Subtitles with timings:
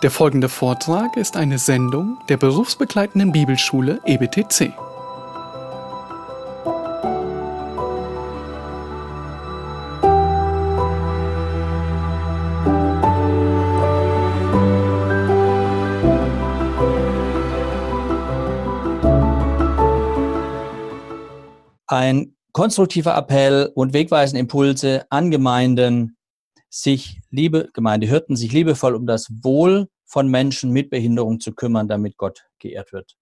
[0.00, 4.72] Der folgende Vortrag ist eine Sendung der berufsbegleitenden Bibelschule EBTC.
[21.88, 26.16] Ein konstruktiver Appell und wegweisende Impulse an Gemeinden,
[26.70, 32.16] sich, liebe Gemeindehirten, sich liebevoll um das Wohl von Menschen mit Behinderung zu kümmern, damit
[32.16, 33.16] Gott geehrt wird.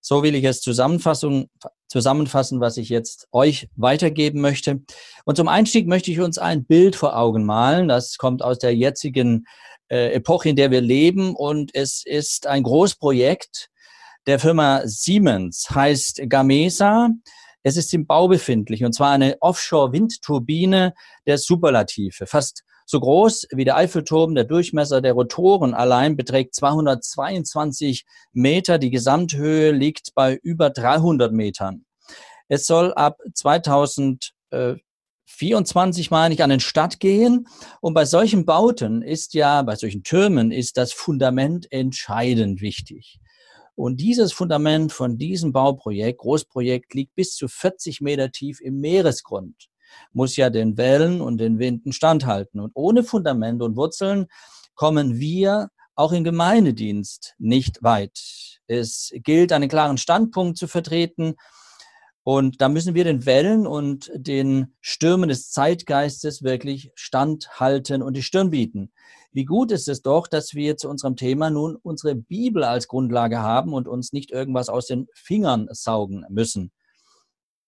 [0.00, 1.48] So will ich es zusammenfassen,
[1.94, 4.80] was ich jetzt euch weitergeben möchte.
[5.24, 7.88] Und zum Einstieg möchte ich uns ein Bild vor Augen malen.
[7.88, 9.44] Das kommt aus der jetzigen
[9.88, 11.36] äh, Epoche, in der wir leben.
[11.36, 13.68] Und es ist ein Großprojekt
[14.26, 17.10] der Firma Siemens, heißt Gamesa.
[17.62, 20.94] Es ist im Bau befindlich und zwar eine Offshore-Windturbine
[21.26, 22.26] der Superlative.
[22.26, 24.34] Fast so groß wie der Eiffelturm.
[24.34, 28.78] Der Durchmesser der Rotoren allein beträgt 222 Meter.
[28.78, 31.84] Die Gesamthöhe liegt bei über 300 Metern.
[32.48, 37.48] Es soll ab 2024, meine ich, an den Stadt gehen.
[37.80, 43.20] Und bei solchen Bauten ist ja, bei solchen Türmen ist das Fundament entscheidend wichtig.
[43.74, 49.68] Und dieses Fundament von diesem Bauprojekt, Großprojekt, liegt bis zu 40 Meter tief im Meeresgrund
[50.12, 52.60] muss ja den Wellen und den Winden standhalten.
[52.60, 54.26] Und ohne Fundament und Wurzeln
[54.74, 58.60] kommen wir auch im Gemeindedienst nicht weit.
[58.66, 61.34] Es gilt, einen klaren Standpunkt zu vertreten.
[62.24, 68.22] Und da müssen wir den Wellen und den Stürmen des Zeitgeistes wirklich standhalten und die
[68.22, 68.92] Stirn bieten.
[69.32, 73.40] Wie gut ist es doch, dass wir zu unserem Thema nun unsere Bibel als Grundlage
[73.40, 76.70] haben und uns nicht irgendwas aus den Fingern saugen müssen.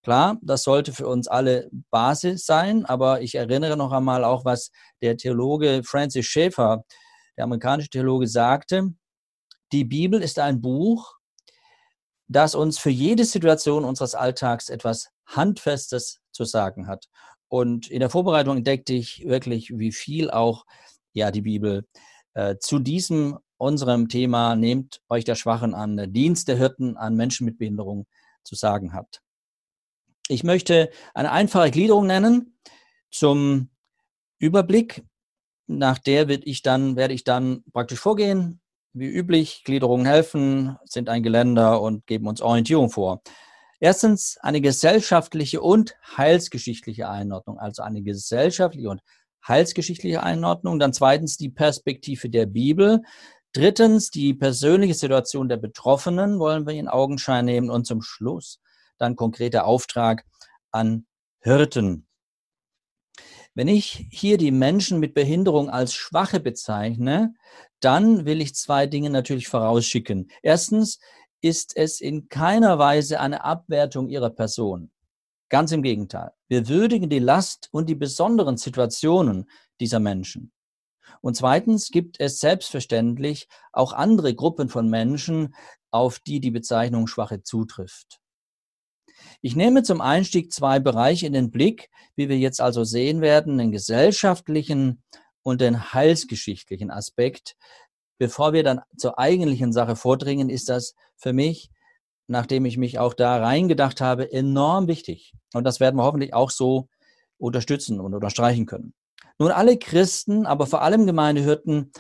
[0.03, 4.71] Klar, das sollte für uns alle Basis sein, aber ich erinnere noch einmal auch, was
[5.01, 6.85] der Theologe Francis Schaeffer,
[7.39, 8.93] der amerikanische Theologe, sagte.
[9.73, 11.15] Die Bibel ist ein Buch,
[12.29, 17.07] das uns für jede Situation unseres Alltags etwas Handfestes zu sagen hat.
[17.49, 20.67] Und in der Vorbereitung entdeckte ich wirklich, wie viel auch
[21.15, 21.87] ja die Bibel
[22.35, 27.47] äh, zu diesem unserem Thema nehmt euch der Schwachen an, Dienst der Hirten an Menschen
[27.47, 28.07] mit Behinderung
[28.43, 29.23] zu sagen hat.
[30.29, 32.59] Ich möchte eine einfache Gliederung nennen
[33.11, 33.71] zum
[34.39, 35.05] Überblick.
[35.67, 38.61] Nach der werde ich dann, werde ich dann praktisch vorgehen.
[38.93, 43.23] Wie üblich, Gliederungen helfen, sind ein Geländer und geben uns Orientierung vor.
[43.81, 49.01] Erstens eine gesellschaftliche und heilsgeschichtliche Einordnung, also eine gesellschaftliche und
[49.47, 50.79] heilsgeschichtliche Einordnung.
[50.79, 53.03] Dann zweitens die Perspektive der Bibel.
[53.53, 57.71] Drittens die persönliche Situation der Betroffenen wollen wir in Augenschein nehmen.
[57.71, 58.61] Und zum Schluss
[58.99, 60.25] dann konkreter Auftrag
[60.71, 61.07] an
[61.41, 62.07] Hirten.
[63.55, 67.35] Wenn ich hier die Menschen mit Behinderung als Schwache bezeichne,
[67.81, 70.31] dann will ich zwei Dinge natürlich vorausschicken.
[70.43, 70.99] Erstens
[71.41, 74.91] ist es in keiner Weise eine Abwertung ihrer Person.
[75.55, 76.33] Ganz im Gegenteil.
[76.49, 79.49] Wir würdigen die Last und die besonderen Situationen
[79.79, 80.51] dieser Menschen.
[81.21, 85.55] Und zweitens gibt es selbstverständlich auch andere Gruppen von Menschen,
[85.93, 88.19] auf die die Bezeichnung Schwache zutrifft.
[89.43, 93.57] Ich nehme zum Einstieg zwei Bereiche in den Blick, wie wir jetzt also sehen werden,
[93.57, 95.05] den gesellschaftlichen
[95.45, 97.55] und den heilsgeschichtlichen Aspekt.
[98.19, 101.71] Bevor wir dann zur eigentlichen Sache vordringen, ist das für mich,
[102.27, 105.35] nachdem ich mich auch da reingedacht habe, enorm wichtig.
[105.53, 106.89] Und das werden wir hoffentlich auch so
[107.39, 108.95] unterstützen und unterstreichen können.
[109.39, 111.93] Nun, alle Christen, aber vor allem Gemeindehirten,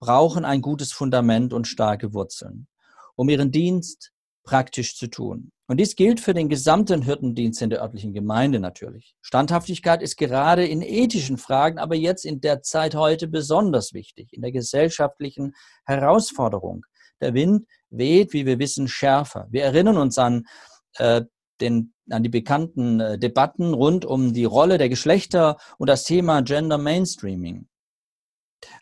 [0.00, 2.68] brauchen ein gutes Fundament und starke Wurzeln,
[3.16, 4.12] um ihren Dienst
[4.44, 5.50] praktisch zu tun.
[5.66, 9.16] Und dies gilt für den gesamten Hirtendienst in der örtlichen Gemeinde natürlich.
[9.22, 14.42] Standhaftigkeit ist gerade in ethischen Fragen, aber jetzt in der Zeit heute besonders wichtig, in
[14.42, 15.54] der gesellschaftlichen
[15.86, 16.84] Herausforderung.
[17.22, 19.46] Der Wind weht, wie wir wissen, schärfer.
[19.50, 20.46] Wir erinnern uns an,
[20.96, 21.22] äh,
[21.60, 26.42] den, an die bekannten äh, Debatten rund um die Rolle der Geschlechter und das Thema
[26.42, 27.68] Gender Mainstreaming.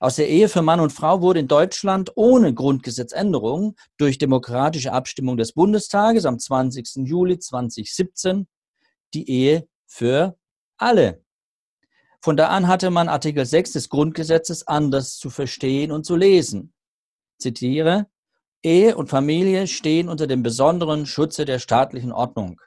[0.00, 5.36] Aus der Ehe für Mann und Frau wurde in Deutschland ohne Grundgesetzänderung durch demokratische Abstimmung
[5.36, 7.06] des Bundestages am 20.
[7.08, 8.46] Juli 2017
[9.14, 10.36] die Ehe für
[10.76, 11.22] alle.
[12.20, 16.72] Von da an hatte man Artikel 6 des Grundgesetzes anders zu verstehen und zu lesen.
[17.38, 18.06] Zitiere,
[18.62, 22.60] Ehe und Familie stehen unter dem besonderen Schutze der staatlichen Ordnung.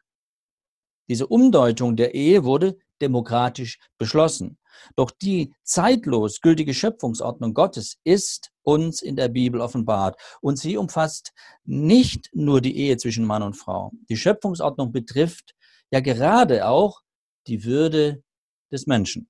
[1.07, 4.57] Diese Umdeutung der Ehe wurde demokratisch beschlossen.
[4.95, 10.19] Doch die zeitlos gültige Schöpfungsordnung Gottes ist uns in der Bibel offenbart.
[10.41, 11.31] Und sie umfasst
[11.63, 13.91] nicht nur die Ehe zwischen Mann und Frau.
[14.09, 15.55] Die Schöpfungsordnung betrifft
[15.91, 17.01] ja gerade auch
[17.47, 18.23] die Würde
[18.71, 19.29] des Menschen.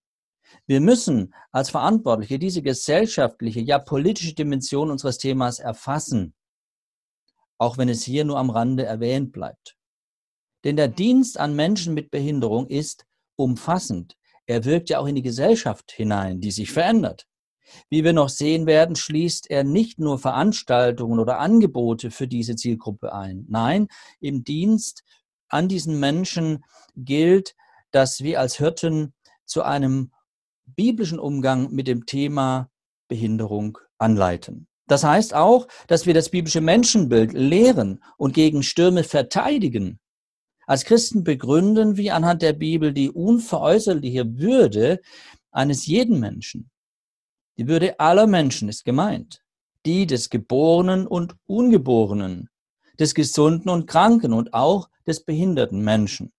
[0.67, 6.33] Wir müssen als Verantwortliche diese gesellschaftliche, ja politische Dimension unseres Themas erfassen,
[7.57, 9.75] auch wenn es hier nur am Rande erwähnt bleibt.
[10.63, 13.05] Denn der Dienst an Menschen mit Behinderung ist
[13.35, 14.17] umfassend.
[14.47, 17.27] Er wirkt ja auch in die Gesellschaft hinein, die sich verändert.
[17.89, 23.13] Wie wir noch sehen werden, schließt er nicht nur Veranstaltungen oder Angebote für diese Zielgruppe
[23.13, 23.45] ein.
[23.49, 23.87] Nein,
[24.19, 25.03] im Dienst
[25.49, 26.63] an diesen Menschen
[26.95, 27.55] gilt,
[27.91, 29.13] dass wir als Hirten
[29.45, 30.11] zu einem
[30.65, 32.69] biblischen Umgang mit dem Thema
[33.07, 34.67] Behinderung anleiten.
[34.87, 39.99] Das heißt auch, dass wir das biblische Menschenbild lehren und gegen Stürme verteidigen.
[40.67, 44.99] Als Christen begründen wir anhand der Bibel die unveräußerliche Würde
[45.51, 46.69] eines jeden Menschen.
[47.57, 49.41] Die Würde aller Menschen ist gemeint.
[49.85, 52.49] Die des Geborenen und Ungeborenen,
[52.99, 56.33] des Gesunden und Kranken und auch des behinderten Menschen.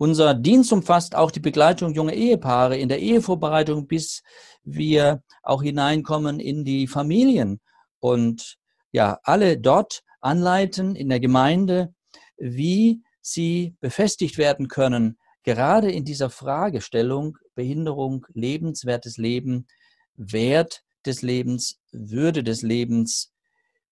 [0.00, 4.22] Unser Dienst umfasst auch die Begleitung junger Ehepaare in der Ehevorbereitung, bis
[4.64, 7.60] wir auch hineinkommen in die Familien
[7.98, 8.56] und
[8.92, 11.92] ja, alle dort anleiten in der Gemeinde,
[12.38, 19.66] wie sie befestigt werden können, gerade in dieser Fragestellung Behinderung, lebenswertes Leben,
[20.14, 23.34] Wert des Lebens, Würde des Lebens,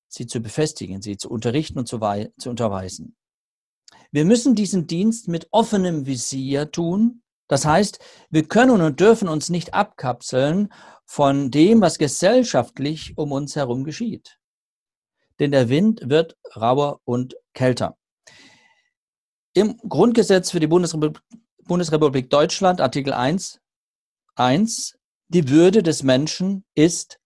[0.08, 2.00] sie zu befestigen, sie zu unterrichten und zu,
[2.38, 3.17] zu unterweisen.
[4.10, 7.22] Wir müssen diesen Dienst mit offenem Visier tun.
[7.46, 7.98] Das heißt,
[8.30, 10.72] wir können und dürfen uns nicht abkapseln
[11.04, 14.38] von dem, was gesellschaftlich um uns herum geschieht.
[15.38, 17.96] Denn der Wind wird rauer und kälter.
[19.54, 21.22] Im Grundgesetz für die Bundesrepublik,
[21.64, 23.60] Bundesrepublik Deutschland, Artikel 1,
[24.36, 24.98] 1,
[25.28, 27.17] die Würde des Menschen ist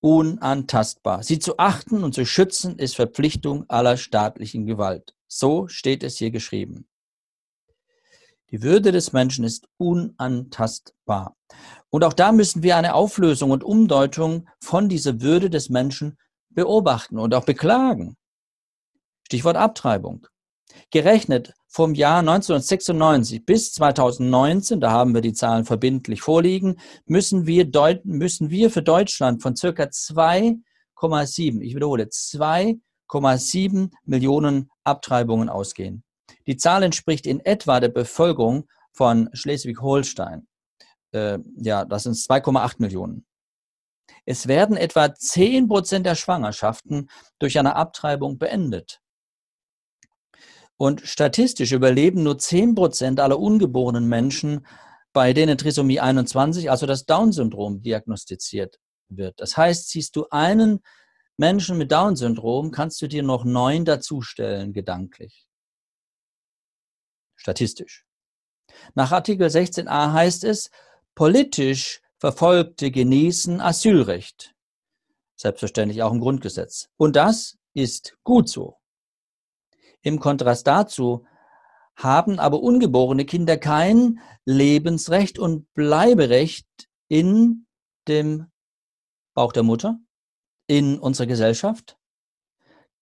[0.00, 1.22] unantastbar.
[1.22, 5.14] Sie zu achten und zu schützen ist Verpflichtung aller staatlichen Gewalt.
[5.26, 6.86] So steht es hier geschrieben.
[8.50, 11.36] Die Würde des Menschen ist unantastbar.
[11.90, 16.16] Und auch da müssen wir eine Auflösung und Umdeutung von dieser Würde des Menschen
[16.48, 18.16] beobachten und auch beklagen.
[19.26, 20.26] Stichwort Abtreibung.
[20.90, 26.76] Gerechnet vom Jahr 1996 bis 2019, da haben wir die Zahlen verbindlich vorliegen,
[27.06, 27.68] müssen wir,
[28.04, 32.78] müssen wir für Deutschland von circa 2,7, ich wiederhole, 2
[33.08, 36.04] 2,7 Millionen Abtreibungen ausgehen.
[36.46, 40.46] Die Zahl entspricht in etwa der Bevölkerung von Schleswig-Holstein.
[41.12, 43.26] Äh, ja, das sind 2,8 Millionen.
[44.24, 49.00] Es werden etwa 10 Prozent der Schwangerschaften durch eine Abtreibung beendet.
[50.78, 54.66] Und statistisch überleben nur 10 Prozent aller ungeborenen Menschen,
[55.12, 58.78] bei denen Trisomie 21, also das Down-Syndrom, diagnostiziert
[59.08, 59.40] wird.
[59.40, 60.80] Das heißt, siehst du einen
[61.36, 65.46] Menschen mit Down-Syndrom kannst du dir noch neun dazustellen, gedanklich.
[67.36, 68.04] Statistisch.
[68.94, 70.70] Nach Artikel 16a heißt es,
[71.14, 74.54] politisch Verfolgte genießen Asylrecht.
[75.36, 76.88] Selbstverständlich auch im Grundgesetz.
[76.96, 78.77] Und das ist gut so.
[80.08, 81.26] Im Kontrast dazu
[81.94, 86.66] haben aber ungeborene Kinder kein Lebensrecht und Bleiberecht
[87.08, 87.66] in
[88.08, 88.46] dem
[89.34, 89.98] Bauch der Mutter
[90.66, 91.98] in unserer Gesellschaft,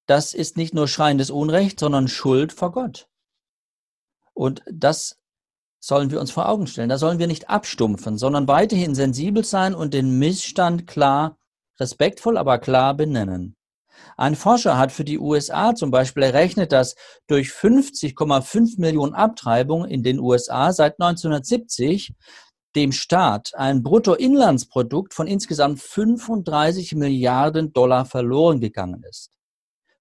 [0.07, 3.09] das ist nicht nur schreiendes Unrecht, sondern Schuld vor Gott.
[4.35, 5.21] Und das
[5.79, 6.89] sollen wir uns vor Augen stellen.
[6.89, 11.39] Da sollen wir nicht abstumpfen, sondern weiterhin sensibel sein und den Missstand klar,
[11.79, 13.56] respektvoll, aber klar benennen.
[14.17, 20.03] Ein Forscher hat für die USA zum Beispiel errechnet, dass durch 50,5 Millionen Abtreibungen in
[20.03, 22.15] den USA seit 1970
[22.77, 29.31] dem Staat ein Bruttoinlandsprodukt von insgesamt 35 Milliarden Dollar verloren gegangen ist.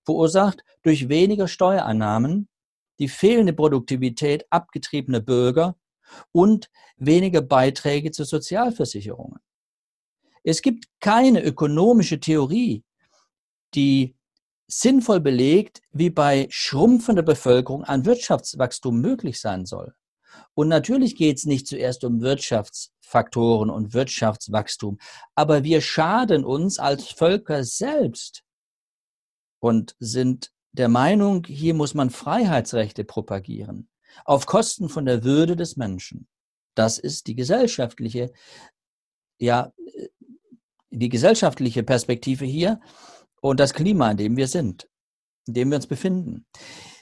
[0.04, 2.50] Verursacht durch weniger Steuereinnahmen,
[3.00, 5.76] die fehlende Produktivität abgetriebener Bürger
[6.32, 9.40] und weniger Beiträge zu Sozialversicherungen.
[10.44, 12.84] Es gibt keine ökonomische Theorie,
[13.76, 14.16] die
[14.68, 19.94] sinnvoll belegt, wie bei schrumpfender Bevölkerung ein Wirtschaftswachstum möglich sein soll.
[20.54, 24.98] Und natürlich geht es nicht zuerst um Wirtschaftsfaktoren und Wirtschaftswachstum,
[25.36, 28.44] aber wir schaden uns als Völker selbst
[29.60, 33.90] und sind der Meinung, hier muss man Freiheitsrechte propagieren,
[34.26, 36.28] auf Kosten von der Würde des Menschen.
[36.74, 38.32] Das ist die gesellschaftliche,
[39.40, 39.72] ja,
[40.90, 42.80] die gesellschaftliche Perspektive hier
[43.50, 44.88] und das Klima, in dem wir sind,
[45.46, 46.48] in dem wir uns befinden.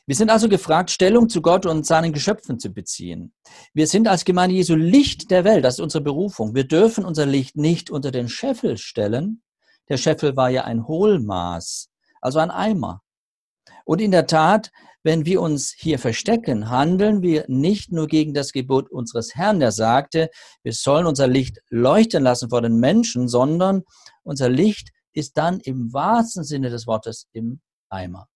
[0.06, 3.34] Wir sind also gefragt, Stellung zu Gott und seinen Geschöpfen zu beziehen.
[3.74, 6.54] Wir sind als Gemeinde Jesu Licht der Welt, das ist unsere Berufung.
[6.54, 9.42] Wir dürfen unser Licht nicht unter den Scheffel stellen.
[9.88, 13.02] Der Scheffel war ja ein Hohlmaß, also ein Eimer.
[13.86, 14.72] Und in der Tat,
[15.02, 19.72] wenn wir uns hier verstecken, handeln wir nicht nur gegen das Gebot unseres Herrn, der
[19.72, 20.30] sagte,
[20.62, 23.84] wir sollen unser Licht leuchten lassen vor den Menschen, sondern
[24.24, 28.28] unser Licht ist dann im wahrsten Sinne des Wortes im Eimer.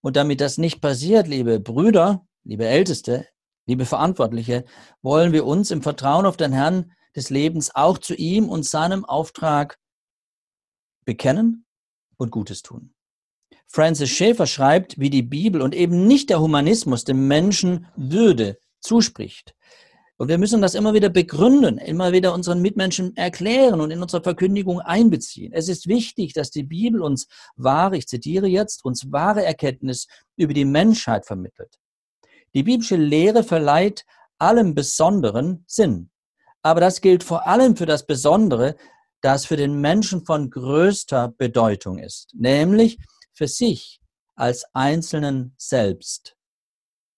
[0.00, 3.26] Und damit das nicht passiert, liebe Brüder, liebe Älteste,
[3.66, 4.64] liebe Verantwortliche,
[5.02, 9.04] wollen wir uns im Vertrauen auf den Herrn des Lebens auch zu ihm und seinem
[9.04, 9.78] Auftrag
[11.04, 11.66] bekennen
[12.16, 12.94] und Gutes tun.
[13.68, 19.54] Francis Schaeffer schreibt, wie die Bibel und eben nicht der Humanismus dem Menschen Würde zuspricht.
[20.18, 24.22] Und wir müssen das immer wieder begründen, immer wieder unseren Mitmenschen erklären und in unsere
[24.22, 25.52] Verkündigung einbeziehen.
[25.52, 30.06] Es ist wichtig, dass die Bibel uns wahre, ich zitiere jetzt, uns wahre Erkenntnis
[30.36, 31.78] über die Menschheit vermittelt.
[32.54, 34.06] Die biblische Lehre verleiht
[34.38, 36.10] allem besonderen Sinn.
[36.62, 38.76] Aber das gilt vor allem für das Besondere,
[39.20, 42.98] das für den Menschen von größter Bedeutung ist, nämlich
[43.34, 44.00] für sich
[44.34, 46.35] als Einzelnen selbst.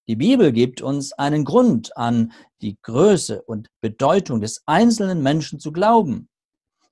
[0.08, 5.70] Die Bibel gibt uns einen Grund an, die Größe und Bedeutung des einzelnen Menschen zu
[5.70, 6.30] glauben.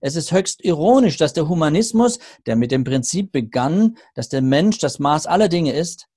[0.01, 4.79] Es ist höchst ironisch, dass der Humanismus, der mit dem Prinzip begann, dass der Mensch
[4.79, 6.09] das Maß aller Dinge ist,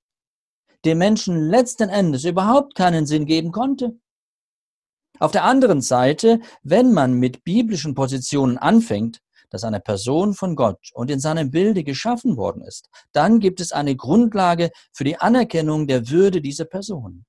[0.83, 3.97] dem Menschen letzten Endes überhaupt keinen Sinn geben konnte.
[5.19, 10.79] Auf der anderen Seite, wenn man mit biblischen Positionen anfängt, dass eine Person von Gott
[10.93, 15.87] und in seinem Bilde geschaffen worden ist, dann gibt es eine Grundlage für die Anerkennung
[15.87, 17.25] der Würde dieser Person.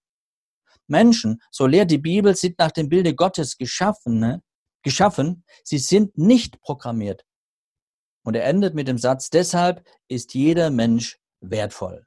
[0.86, 4.42] Menschen, so lehrt die Bibel, sind nach dem Bilde Gottes geschaffene,
[4.82, 7.24] geschaffen, sie sind nicht programmiert.
[8.24, 12.06] Und er endet mit dem Satz, deshalb ist jeder Mensch wertvoll.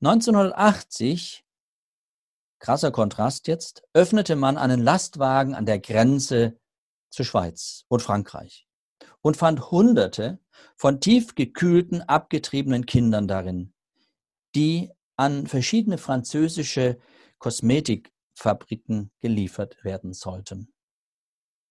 [0.00, 1.44] 1980
[2.60, 6.58] krasser Kontrast jetzt, öffnete man einen Lastwagen an der Grenze
[7.10, 8.66] zur Schweiz und Frankreich
[9.22, 10.38] und fand Hunderte
[10.76, 13.72] von tief gekühlten, abgetriebenen Kindern darin,
[14.54, 16.98] die an verschiedene französische
[17.38, 20.72] Kosmetikfabriken geliefert werden sollten.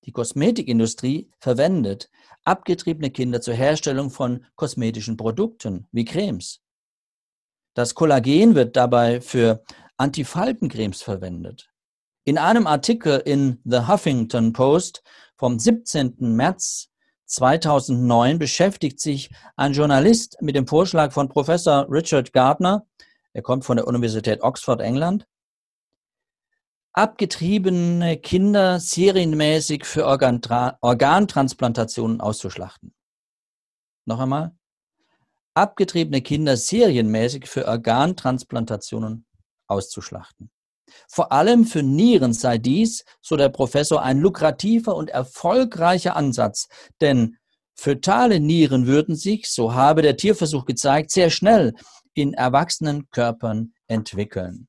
[0.06, 2.10] Die Kosmetikindustrie verwendet
[2.44, 6.62] abgetriebene Kinder zur Herstellung von kosmetischen Produkten wie Cremes.
[7.74, 9.64] Das Kollagen wird dabei für
[9.98, 11.70] Antifaltencremes verwendet.
[12.24, 15.04] In einem Artikel in The Huffington Post
[15.40, 16.18] vom 17.
[16.20, 16.90] März
[17.26, 22.86] 2009 beschäftigt sich ein Journalist mit dem Vorschlag von Professor Richard Gardner,
[23.32, 25.26] er kommt von der Universität Oxford, England,
[26.92, 32.94] abgetriebene Kinder serienmäßig für Organtra Organtransplantationen auszuschlachten.
[34.06, 34.54] Noch einmal.
[35.54, 39.26] Abgetriebene Kinder serienmäßig für Organtransplantationen
[39.68, 40.52] auszuschlachten.
[41.08, 46.68] Vor allem für Nieren sei dies, so der Professor, ein lukrativer und erfolgreicher Ansatz,
[47.02, 47.38] denn
[47.76, 51.74] fötale Nieren würden sich, so habe der Tierversuch gezeigt, sehr schnell
[52.14, 54.68] in erwachsenen Körpern entwickeln.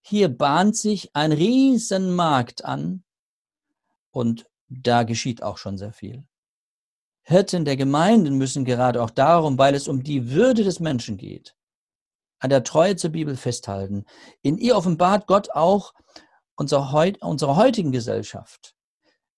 [0.00, 3.04] Hier bahnt sich ein Riesenmarkt an
[4.10, 6.24] und da geschieht auch schon sehr viel.
[7.22, 11.56] Hirten der Gemeinden müssen gerade auch darum, weil es um die Würde des Menschen geht,
[12.44, 14.04] an der Treue zur Bibel festhalten.
[14.42, 15.94] In ihr offenbart Gott auch
[16.56, 18.74] unsere, heut, unsere heutigen Gesellschaft,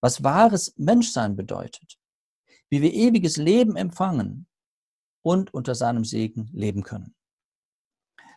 [0.01, 1.99] was wahres Menschsein bedeutet,
[2.69, 4.49] wie wir ewiges Leben empfangen
[5.23, 7.15] und unter seinem Segen leben können.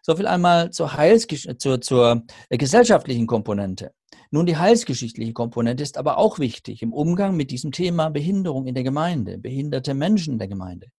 [0.04, 3.96] So viel einmal zur, Heilsgesch zur, zur gesellschaftlichen Komponente.
[4.30, 8.76] Nun, die heilsgeschichtliche Komponente ist aber auch wichtig im Umgang mit diesem Thema Behinderung in
[8.76, 10.92] der Gemeinde, behinderte Menschen in der Gemeinde.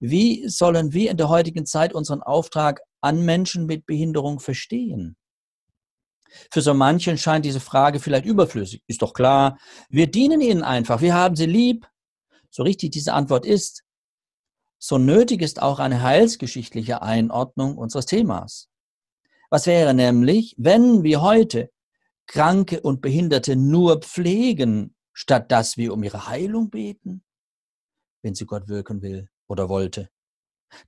[0.00, 5.16] Wie sollen wir in der heutigen Zeit unseren Auftrag an Menschen mit Behinderung verstehen?
[6.50, 8.82] Für so manchen scheint diese Frage vielleicht überflüssig.
[8.86, 11.86] Ist doch klar, wir dienen ihnen einfach, wir haben sie lieb.
[12.50, 13.84] So richtig diese Antwort ist,
[14.78, 18.68] so nötig ist auch eine heilsgeschichtliche Einordnung unseres Themas.
[19.50, 21.70] Was wäre nämlich, wenn wir heute
[22.26, 27.22] Kranke und Behinderte nur pflegen, statt dass wir um ihre Heilung beten,
[28.22, 29.29] wenn sie Gott wirken will?
[29.50, 30.08] Oder wollte.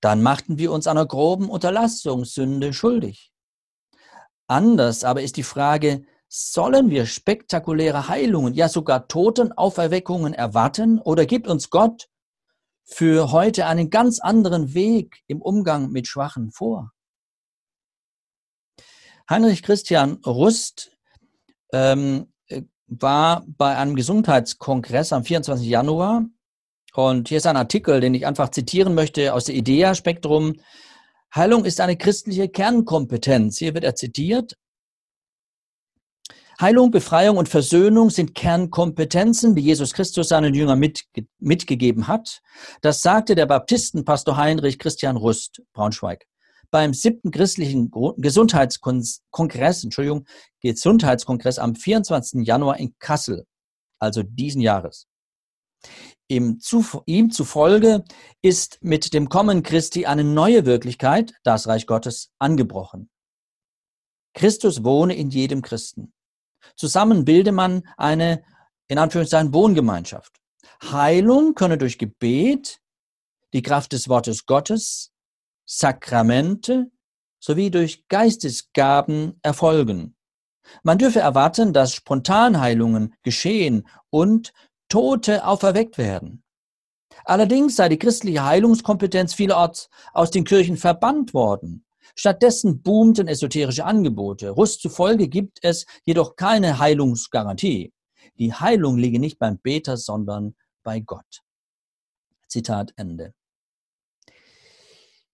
[0.00, 3.32] Dann machten wir uns einer groben Unterlassungssünde schuldig.
[4.46, 11.46] Anders aber ist die Frage, sollen wir spektakuläre Heilungen, ja sogar Totenauferweckungen erwarten oder gibt
[11.46, 12.08] uns Gott
[12.84, 16.92] für heute einen ganz anderen Weg im Umgang mit Schwachen vor?
[19.28, 20.96] Heinrich Christian Rust
[21.72, 22.32] ähm,
[22.86, 25.66] war bei einem Gesundheitskongress am 24.
[25.66, 26.26] Januar
[26.94, 30.54] und hier ist ein Artikel, den ich einfach zitieren möchte aus der IDEA-Spektrum.
[31.34, 33.58] Heilung ist eine christliche Kernkompetenz.
[33.58, 34.56] Hier wird er zitiert.
[36.60, 42.42] Heilung, Befreiung und Versöhnung sind Kernkompetenzen, die Jesus Christus seinen Jüngern mitge mitgegeben hat.
[42.82, 46.26] Das sagte der Baptistenpastor Heinrich Christian Rust, Braunschweig.
[46.70, 50.26] Beim siebten christlichen Gesundheitskongress, Entschuldigung,
[50.60, 52.46] Gesundheitskongress am 24.
[52.46, 53.46] Januar in Kassel,
[53.98, 55.06] also diesen Jahres.
[56.32, 58.04] Ihm, zu, ihm zufolge
[58.40, 63.10] ist mit dem Kommen Christi eine neue Wirklichkeit, das Reich Gottes, angebrochen.
[64.32, 66.14] Christus wohne in jedem Christen.
[66.74, 68.42] Zusammen bilde man eine,
[68.88, 70.40] in Anführungszeichen, Wohngemeinschaft.
[70.82, 72.80] Heilung könne durch Gebet,
[73.52, 75.12] die Kraft des Wortes Gottes,
[75.66, 76.90] Sakramente
[77.40, 80.16] sowie durch Geistesgaben erfolgen.
[80.82, 84.54] Man dürfe erwarten, dass Spontanheilungen geschehen und
[84.92, 86.44] Tote auferweckt werden.
[87.24, 91.86] Allerdings sei die christliche Heilungskompetenz vielerorts aus den Kirchen verbannt worden.
[92.14, 94.50] Stattdessen boomten esoterische Angebote.
[94.50, 97.94] Rust zufolge gibt es jedoch keine Heilungsgarantie.
[98.38, 101.40] Die Heilung liege nicht beim Beter, sondern bei Gott.
[102.46, 103.32] Zitat Ende.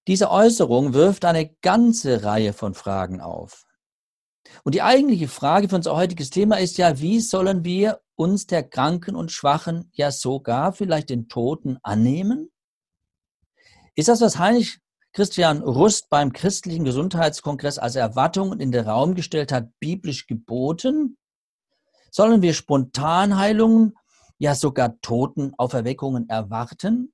[0.06, 3.64] Diese Äußerung wirft eine ganze Reihe von Fragen auf.
[4.62, 8.64] Und die eigentliche Frage für unser heutiges Thema ist ja, wie sollen wir uns der
[8.64, 12.50] Kranken und Schwachen, ja sogar vielleicht den Toten annehmen?
[13.94, 14.80] Ist das, was Heinrich
[15.12, 21.16] Christian Rust beim christlichen Gesundheitskongress als Erwartung in den Raum gestellt hat, biblisch geboten?
[22.10, 23.94] Sollen wir Spontanheilungen,
[24.38, 27.12] ja sogar Totenauferweckungen erwarten?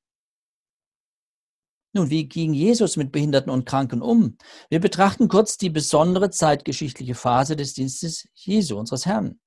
[1.93, 4.39] Nun, wie ging Jesus mit Behinderten und Kranken um?
[4.71, 9.39] Wir betrachten kurz die besondere zeitgeschichtliche Phase des Dienstes Jesu, unseres Herrn.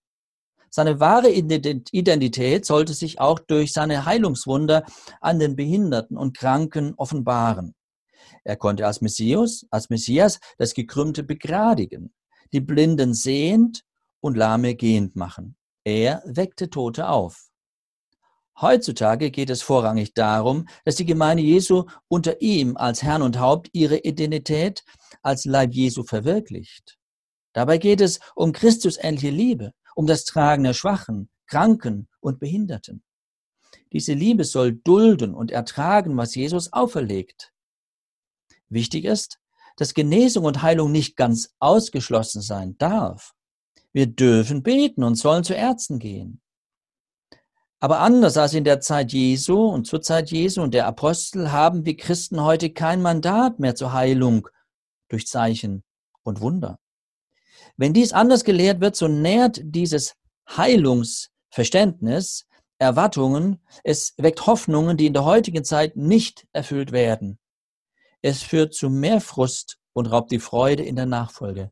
[0.69, 4.85] Seine wahre Identität sollte sich auch durch seine Heilungswunder
[5.21, 7.73] an den Behinderten und Kranken offenbaren.
[8.43, 12.13] Er konnte als Messias, als Messias das Gekrümmte begradigen,
[12.53, 13.83] die Blinden sehend
[14.19, 15.55] und Lahme gehend machen.
[15.83, 17.49] Er weckte Tote auf.
[18.59, 23.69] Heutzutage geht es vorrangig darum, dass die Gemeinde Jesu unter ihm als Herrn und Haupt
[23.71, 24.83] ihre Identität
[25.21, 26.97] als Leib Jesu verwirklicht.
[27.53, 33.03] Dabei geht es um Christus ähnliche Liebe, um das Tragen der Schwachen, Kranken und Behinderten.
[33.91, 37.51] Diese Liebe soll dulden und ertragen, was Jesus auferlegt.
[38.69, 39.39] Wichtig ist,
[39.75, 43.33] dass Genesung und Heilung nicht ganz ausgeschlossen sein darf.
[43.91, 46.41] Wir dürfen beten und sollen zu Ärzten gehen.
[47.79, 51.85] Aber anders als in der Zeit Jesu und zur Zeit Jesu und der Apostel haben
[51.85, 54.47] wir Christen heute kein Mandat mehr zur Heilung
[55.09, 55.83] durch Zeichen
[56.21, 56.79] und Wunder.
[57.77, 60.15] Wenn dies anders gelehrt wird, so nährt dieses
[60.49, 62.47] Heilungsverständnis
[62.79, 67.39] Erwartungen, es weckt Hoffnungen, die in der heutigen Zeit nicht erfüllt werden.
[68.21, 71.71] Es führt zu mehr Frust und raubt die Freude in der Nachfolge.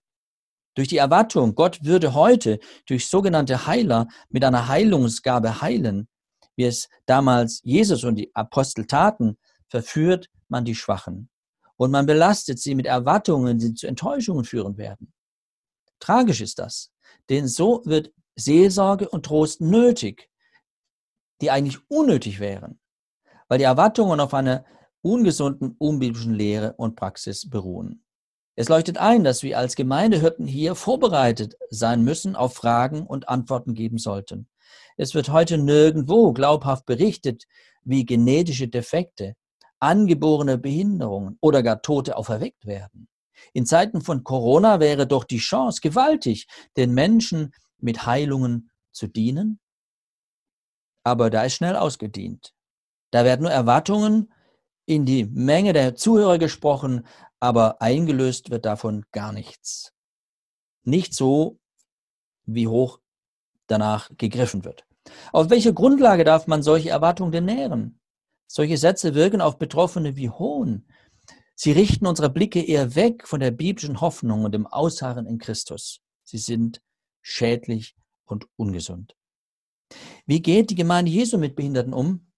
[0.76, 6.08] Durch die Erwartung, Gott würde heute durch sogenannte Heiler mit einer Heilungsgabe heilen,
[6.56, 9.38] wie es damals Jesus und die Apostel taten,
[9.70, 11.30] verführt man die Schwachen.
[11.78, 15.14] Und man belastet sie mit Erwartungen, die zu Enttäuschungen führen werden.
[16.06, 16.92] Tragisch ist das,
[17.32, 20.30] denn so wird Seelsorge und Trost nötig,
[21.42, 22.80] die eigentlich unnötig wären,
[23.48, 24.66] weil die Erwartungen auf eine
[25.02, 28.06] ungesunden, unbiblischen Lehre und Praxis beruhen.
[28.54, 33.74] Es leuchtet ein, dass wir als Gemeindehirten hier vorbereitet sein müssen, auf Fragen und Antworten
[33.74, 34.48] geben sollten.
[34.98, 37.46] Es wird heute nirgendwo glaubhaft berichtet,
[37.82, 39.34] wie genetische Defekte,
[39.80, 43.08] angeborene Behinderungen oder gar Tote auferweckt werden.
[43.54, 49.60] In Zeiten von Corona wäre doch die Chance gewaltig, den Menschen mit Heilungen zu dienen.
[51.04, 52.54] Aber da ist schnell ausgedient.
[53.12, 54.34] Da werden nur Erwartungen
[54.86, 57.06] in die Menge der Zuhörer gesprochen,
[57.40, 59.94] aber eingelöst wird davon gar nichts.
[60.84, 61.60] Nicht so,
[62.46, 63.00] wie hoch
[63.68, 64.86] danach gegriffen wird.
[65.32, 68.00] Auf welcher Grundlage darf man solche Erwartungen denn nähren?
[68.48, 70.88] Solche Sätze wirken auf Betroffene wie Hohn.
[71.56, 76.02] Sie richten unsere Blicke eher weg von der biblischen Hoffnung und dem Ausharren in Christus.
[76.24, 76.82] Sie sind
[77.22, 79.16] schädlich und ungesund.
[80.26, 82.32] Wie geht die Gemeinde Jesu mit Behinderten um?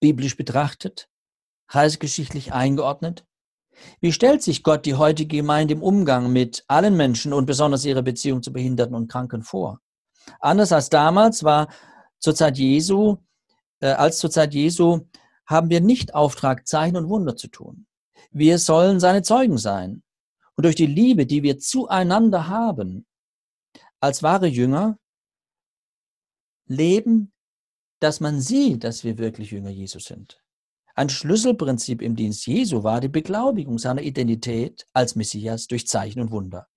[0.00, 1.08] Biblisch betrachtet
[1.72, 3.24] heilsgeschichtlich eingeordnet?
[4.00, 8.02] Wie stellt sich Gott die heutige Gemeinde im Umgang mit allen Menschen und besonders ihrer
[8.02, 9.80] Beziehung zu Behinderten und Kranken vor?
[10.40, 11.68] Anders als damals war
[12.18, 13.18] zur Zeit Jesu,
[13.80, 15.06] äh, als zur Zeit Jesu
[15.46, 17.86] haben wir nicht Auftrag, Zeichen und Wunder zu tun.
[18.30, 20.02] Wir sollen seine Zeugen sein.
[20.56, 23.06] Und durch die Liebe, die wir zueinander haben,
[24.00, 24.98] als wahre Jünger,
[26.66, 27.32] leben,
[28.00, 30.42] dass man sieht, dass wir wirklich Jünger Jesus sind.
[30.94, 36.30] Ein Schlüsselprinzip im Dienst Jesu war die Beglaubigung seiner Identität als Messias durch Zeichen und
[36.30, 36.68] Wunder.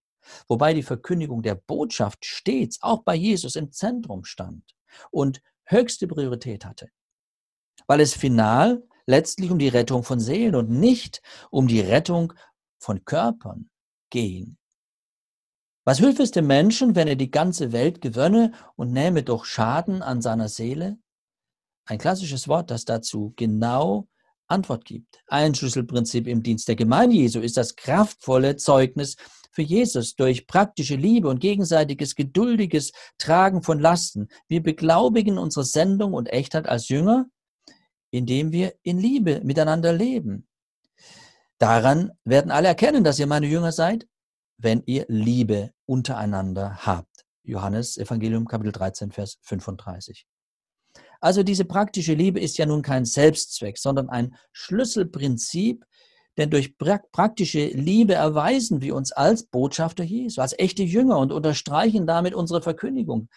[0.48, 4.76] wobei die Verkündigung der Botschaft stets auch bei Jesus im Zentrum stand
[5.12, 6.90] und höchste Priorität hatte,
[7.88, 12.34] weil es final letztlich um die Rettung von Seelen und nicht um die Rettung
[12.78, 13.70] von Körpern
[14.12, 14.58] ging.
[15.84, 20.04] Was hilft es dem Menschen, wenn er die ganze Welt gewönne und nähme doch Schaden
[20.04, 21.00] an seiner Seele?
[21.86, 24.08] Ein klassisches Wort, das dazu genau
[24.48, 25.24] Antwort gibt.
[25.26, 29.16] Ein Schlüsselprinzip im Dienst der Gemeinde Jesu ist das kraftvolle Zeugnis
[29.52, 34.28] für Jesus durch praktische Liebe und gegenseitiges geduldiges Tragen von Lasten.
[34.48, 37.26] Wir beglaubigen unsere Sendung und Echtheit als Jünger,
[38.12, 40.48] indem wir in Liebe miteinander leben.
[41.58, 44.08] Daran werden alle erkennen, dass ihr meine Jünger seid,
[44.58, 47.26] wenn ihr Liebe untereinander habt.
[47.44, 50.26] Johannes Evangelium Kapitel 13, Vers 35.
[51.22, 55.86] Also diese praktische Liebe ist ja nun kein Selbstzweck, sondern ein Schlüsselprinzip,
[56.38, 62.08] denn durch praktische Liebe erweisen wir uns als Botschafter Jesu, als echte Jünger und unterstreichen
[62.08, 63.28] damit unsere Verkündigung.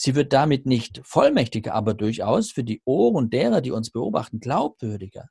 [0.00, 5.28] Sie wird damit nicht vollmächtiger, aber durchaus für die Ohren derer, die uns beobachten, glaubwürdiger.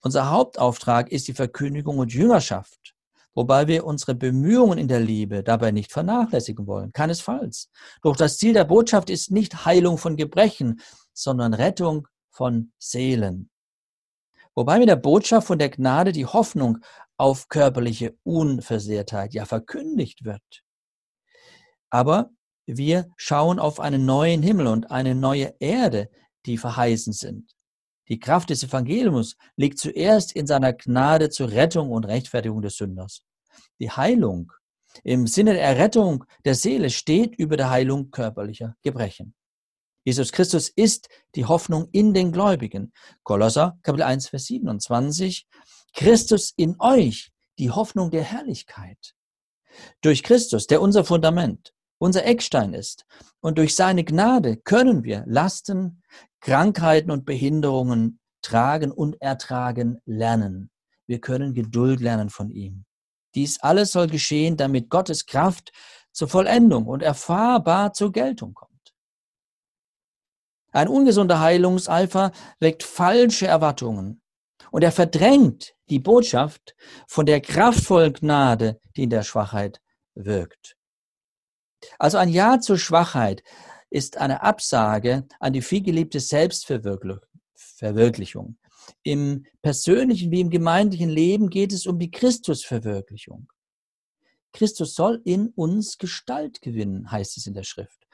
[0.00, 2.94] Unser Hauptauftrag ist die Verkündigung und Jüngerschaft
[3.34, 6.92] wobei wir unsere Bemühungen in der Liebe dabei nicht vernachlässigen wollen.
[6.92, 7.70] Keinesfalls.
[8.02, 10.80] Doch das Ziel der Botschaft ist nicht Heilung von Gebrechen,
[11.12, 13.50] sondern Rettung von Seelen.
[14.54, 16.78] Wobei mit der Botschaft von der Gnade die Hoffnung
[17.16, 20.62] auf körperliche Unversehrtheit ja verkündigt wird.
[21.90, 22.30] Aber
[22.66, 26.10] wir schauen auf einen neuen Himmel und eine neue Erde,
[26.46, 27.54] die verheißen sind.
[28.08, 33.24] Die Kraft des Evangeliums liegt zuerst in seiner Gnade zur Rettung und Rechtfertigung des Sünders.
[33.80, 34.52] Die Heilung
[35.02, 39.34] im Sinne der Errettung der Seele steht über der Heilung körperlicher Gebrechen.
[40.04, 42.92] Jesus Christus ist die Hoffnung in den Gläubigen.
[43.22, 45.48] Kolosser Kapitel 1, Vers 27.
[45.94, 49.14] Christus in euch, die Hoffnung der Herrlichkeit.
[50.02, 53.06] Durch Christus, der unser Fundament, unser Eckstein ist.
[53.40, 56.02] Und durch seine Gnade können wir Lasten,
[56.40, 60.70] Krankheiten und Behinderungen tragen und ertragen lernen.
[61.06, 62.84] Wir können Geduld lernen von ihm.
[63.34, 65.72] Dies alles soll geschehen, damit Gottes Kraft
[66.12, 68.70] zur Vollendung und erfahrbar zur Geltung kommt.
[70.72, 74.22] Ein ungesunder Heilungseifer weckt falsche Erwartungen
[74.70, 76.74] und er verdrängt die Botschaft
[77.06, 79.80] von der kraftvollen Gnade, die in der Schwachheit
[80.14, 80.76] wirkt.
[81.98, 83.42] Also ein Ja zur Schwachheit
[83.90, 88.56] ist eine Absage an die vielgeliebte Selbstverwirklichung.
[89.02, 93.48] Im persönlichen wie im gemeindlichen Leben geht es um die Christusverwirklichung.
[94.52, 98.06] Christus soll in uns Gestalt gewinnen, heißt es in der Schrift.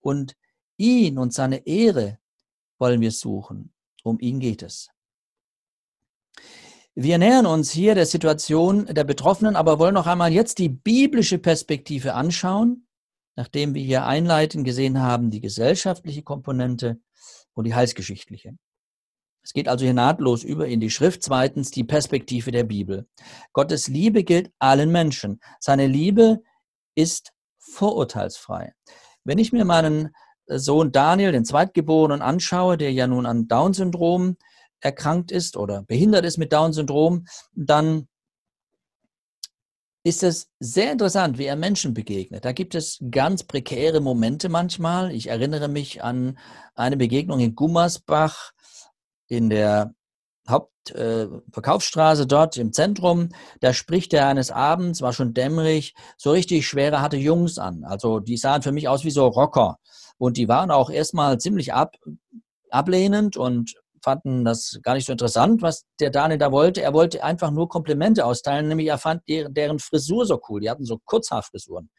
[0.00, 0.36] Und
[0.76, 2.18] ihn und seine Ehre
[2.78, 3.72] wollen wir suchen.
[4.02, 4.88] Um ihn geht es.
[6.94, 11.38] Wir nähern uns hier der Situation der Betroffenen, aber wollen noch einmal jetzt die biblische
[11.38, 12.85] Perspektive anschauen
[13.36, 16.98] nachdem wir hier einleitend gesehen haben, die gesellschaftliche Komponente
[17.54, 18.56] und die heilsgeschichtliche.
[19.42, 21.22] Es geht also hier nahtlos über in die Schrift.
[21.22, 23.06] Zweitens die Perspektive der Bibel.
[23.52, 25.40] Gottes Liebe gilt allen Menschen.
[25.60, 26.42] Seine Liebe
[26.96, 28.72] ist vorurteilsfrei.
[29.22, 30.10] Wenn ich mir meinen
[30.48, 34.36] Sohn Daniel, den Zweitgeborenen, anschaue, der ja nun an Down-Syndrom
[34.80, 38.08] erkrankt ist oder behindert ist mit Down-Syndrom, dann
[40.06, 42.44] ist es sehr interessant, wie er Menschen begegnet.
[42.44, 45.10] Da gibt es ganz prekäre Momente manchmal.
[45.10, 46.38] Ich erinnere mich an
[46.76, 48.52] eine Begegnung in Gummersbach
[49.26, 49.96] in der
[50.48, 53.30] Hauptverkaufsstraße äh, dort im Zentrum.
[53.58, 57.82] Da spricht er eines Abends, war schon dämmerig, so richtig schwere, harte Jungs an.
[57.82, 59.80] Also die sahen für mich aus wie so Rocker.
[60.18, 61.96] Und die waren auch erstmal ziemlich ab,
[62.70, 63.74] ablehnend und
[64.06, 66.80] fanden das gar nicht so interessant, was der Daniel da wollte.
[66.80, 70.60] Er wollte einfach nur Komplimente austeilen, nämlich er fand deren, deren Frisur so cool.
[70.60, 71.90] Die hatten so Kurzhaarfrisuren.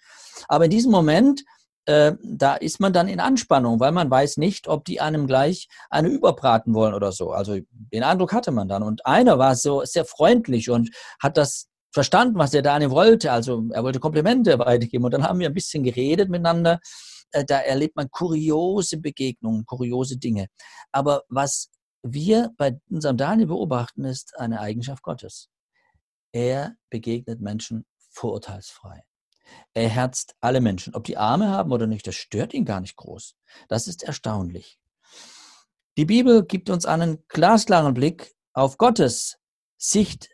[0.47, 1.43] Aber in diesem Moment,
[1.85, 5.67] äh, da ist man dann in Anspannung, weil man weiß nicht, ob die einem gleich
[5.89, 7.31] eine überbraten wollen oder so.
[7.31, 8.83] Also den Eindruck hatte man dann.
[8.83, 10.89] Und einer war so sehr freundlich und
[11.21, 13.33] hat das verstanden, was der Daniel wollte.
[13.33, 15.03] Also er wollte Komplimente weitergeben.
[15.03, 16.79] Und dann haben wir ein bisschen geredet miteinander
[17.31, 20.47] äh, da erlebt man kuriose Begegnungen, kuriose Dinge.
[20.93, 21.69] Aber was
[22.13, 25.49] wir bei unserem Daniel beobachten, ist eine Eigenschaft Gottes.
[26.31, 29.03] Er begegnet Menschen vorurteilsfrei.
[29.73, 32.95] Er herzt alle Menschen, ob die Arme haben oder nicht, das stört ihn gar nicht
[32.95, 33.35] groß.
[33.69, 34.79] Das ist erstaunlich.
[35.97, 39.39] Die Bibel gibt uns einen glasklaren Blick auf Gottes
[39.77, 40.29] Sicht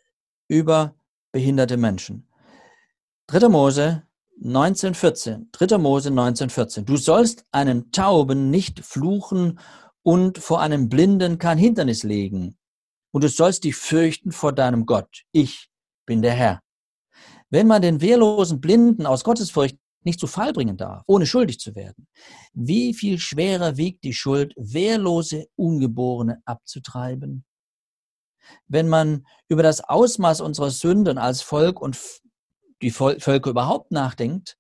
[0.48, 0.96] über
[1.32, 2.28] behinderte Menschen.
[3.28, 3.50] 3.
[3.50, 4.04] Mose
[4.44, 5.50] 1914.
[5.52, 5.78] 3.
[5.78, 6.86] Mose 1914.
[6.86, 9.60] Du sollst einen Tauben nicht fluchen
[10.04, 12.58] und vor einem Blinden kein Hindernis legen.
[13.12, 15.24] Und du sollst dich fürchten vor deinem Gott.
[15.32, 15.70] Ich
[16.06, 16.60] bin der Herr.
[17.50, 21.76] wenn man den wehrlosen Blinden aus Gottesfurcht nicht zu Fall bringen darf, ohne schuldig zu
[21.76, 22.08] werden,
[22.54, 27.46] wie viel schwerer wiegt die Schuld, wehrlose Ungeborene abzutreiben?
[28.68, 31.98] Wenn man über das Ausmaß unserer Sünden als Volk und
[32.82, 34.58] die Völker überhaupt nachdenkt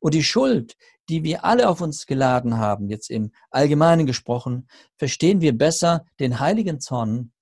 [0.00, 0.76] und die Schuld,
[1.10, 6.38] die wir alle auf uns geladen haben, jetzt im Allgemeinen gesprochen, verstehen wir besser den
[6.38, 7.32] heiligen Zorn,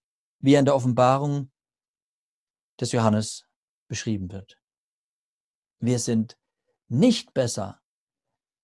[0.40, 1.50] wie er in der Offenbarung
[2.80, 3.46] des Johannes
[3.86, 4.58] beschrieben wird.
[5.80, 6.38] Wir sind
[6.88, 7.80] nicht besser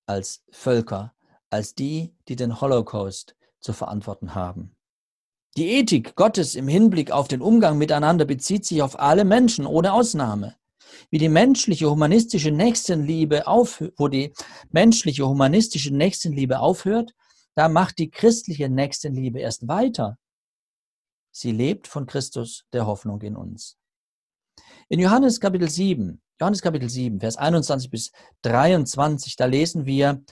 [0.06, 1.14] als Völker,
[1.50, 4.74] als die, die den Holocaust zu verantworten haben.
[5.58, 9.92] Die Ethik Gottes im Hinblick auf den Umgang miteinander bezieht sich auf alle Menschen ohne
[9.92, 10.56] Ausnahme.
[11.10, 14.32] Wie die menschliche humanistische Nächstenliebe auf, wo die
[14.70, 17.12] menschliche humanistische Nächstenliebe aufhört,
[17.54, 20.18] da macht die christliche Nächstenliebe erst weiter.
[21.30, 23.76] Sie lebt von Christus, der Hoffnung in uns.
[24.88, 28.10] In Johannes Kapitel 7 Johannes Kapitel 7, Vers 21 bis
[28.42, 30.22] 23, da lesen wir,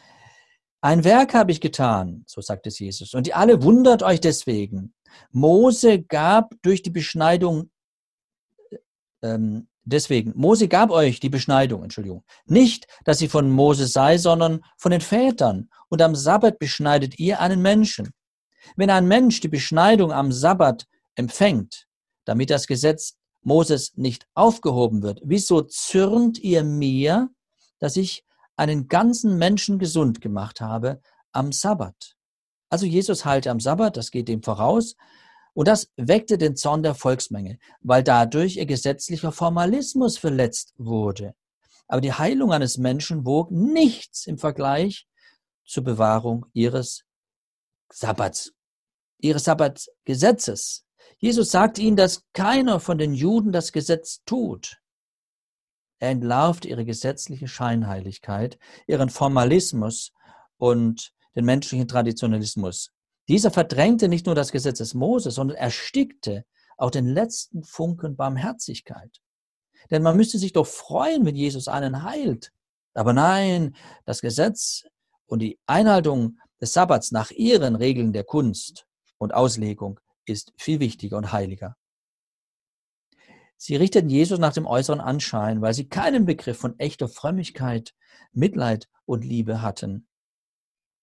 [0.81, 4.95] ein Werk habe ich getan, so sagt es Jesus, und ihr alle wundert euch deswegen.
[5.31, 7.71] Mose gab durch die Beschneidung,
[9.23, 14.65] ähm, deswegen, Mose gab euch die Beschneidung, Entschuldigung, nicht, dass sie von Mose sei, sondern
[14.77, 15.71] von den Vätern.
[15.89, 18.11] Und am Sabbat beschneidet ihr einen Menschen.
[18.77, 21.87] Wenn ein Mensch die Beschneidung am Sabbat empfängt,
[22.25, 27.29] damit das Gesetz Moses nicht aufgehoben wird, wieso zürnt ihr mir,
[27.79, 28.25] dass ich
[28.57, 31.01] einen ganzen Menschen gesund gemacht habe
[31.33, 32.15] am Sabbat?
[32.71, 34.97] Also Jesus heilte am Sabbat, das geht dem voraus.
[35.55, 41.35] Und das weckte den Zorn der Volksmenge, weil dadurch ihr gesetzlicher Formalismus verletzt wurde.
[41.89, 45.07] Aber die Heilung eines Menschen wog nichts im Vergleich
[45.65, 47.05] zur Bewahrung ihres
[47.93, 48.53] Sabbats,
[49.19, 50.87] ihres Sabbatgesetzes.
[51.19, 54.81] Jesus sagt ihnen, dass keiner von den Juden das Gesetz tut.
[55.99, 60.13] Er entlarvt ihre gesetzliche Scheinheiligkeit, ihren Formalismus
[60.57, 62.91] und den menschlichen Traditionalismus.
[63.29, 66.45] Dieser verdrängte nicht nur das Gesetz des Moses, sondern erstickte
[66.77, 69.21] auch den letzten Funken Barmherzigkeit.
[69.91, 72.53] Denn man müsste sich doch freuen, wenn Jesus einen heilt.
[72.95, 74.85] Aber nein, das Gesetz
[75.27, 78.87] und die Einhaltung des Sabbats nach ihren Regeln der Kunst
[79.19, 81.77] und Auslegung ist viel wichtiger und heiliger.
[83.57, 87.95] Sie richteten Jesus nach dem äußeren Anschein, weil sie keinen Begriff von echter Frömmigkeit,
[88.33, 90.09] Mitleid und Liebe hatten.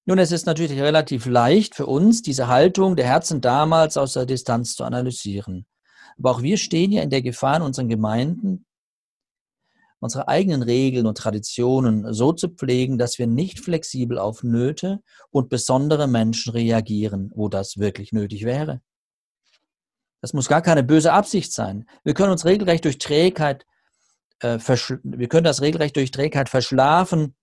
[0.10, 4.26] Nun, es ist natürlich relativ leicht für uns, diese Haltung der Herzen damals aus der
[4.26, 5.68] Distanz zu analysieren.
[6.18, 8.66] Aber auch wir stehen ja in der Gefahr in unseren Gemeinden,
[10.00, 15.48] unsere eigenen Regeln und Traditionen so zu pflegen, dass wir nicht flexibel auf Nöte und
[15.48, 18.82] besondere Menschen reagieren, wo das wirklich nötig wäre.
[20.22, 21.88] Das muss gar keine böse Absicht sein.
[22.04, 23.68] Wir können uns regelrecht durch Trägheit,
[24.40, 27.36] äh, wir können das regelrecht durch Trägheit verschlafen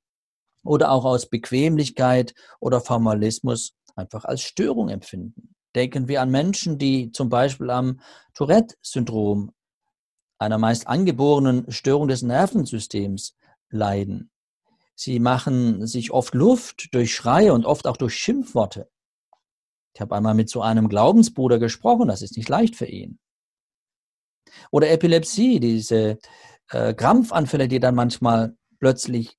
[0.66, 5.54] oder auch aus Bequemlichkeit oder Formalismus einfach als Störung empfinden.
[5.74, 8.00] Denken wir an Menschen, die zum Beispiel am
[8.34, 9.52] Tourette-Syndrom,
[10.38, 13.36] einer meist angeborenen Störung des Nervensystems,
[13.70, 14.30] leiden.
[14.94, 18.88] Sie machen sich oft Luft durch Schreie und oft auch durch Schimpfworte.
[19.94, 23.18] Ich habe einmal mit so einem Glaubensbruder gesprochen, das ist nicht leicht für ihn.
[24.70, 26.18] Oder Epilepsie, diese
[26.70, 29.36] äh, Krampfanfälle, die dann manchmal plötzlich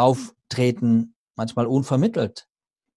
[0.00, 2.48] auftreten, manchmal unvermittelt.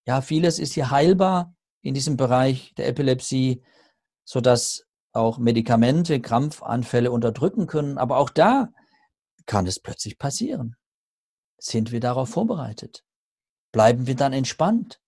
[0.06, 3.62] Ja, vieles ist hier heilbar in diesem Bereich der Epilepsie,
[4.24, 7.98] sodass auch Medikamente Krampfanfälle unterdrücken können.
[7.98, 8.70] Aber auch da
[9.46, 10.76] kann es plötzlich passieren.
[11.58, 13.04] Sind wir darauf vorbereitet?
[13.72, 15.02] Bleiben wir dann entspannt?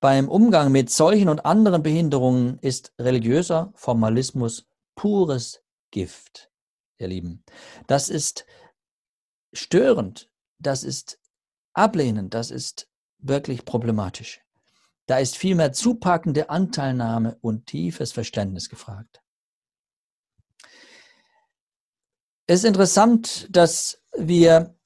[0.00, 6.50] Beim Umgang mit solchen und anderen Behinderungen ist religiöser Formalismus pures Gift,
[6.98, 7.44] ihr Lieben.
[7.86, 8.46] Das ist
[9.52, 11.18] störend, das ist
[11.72, 14.40] ablehnend, das ist wirklich problematisch.
[15.06, 19.22] Da ist vielmehr zupackende Anteilnahme und tiefes Verständnis gefragt.
[22.46, 24.76] Es ist interessant, dass wir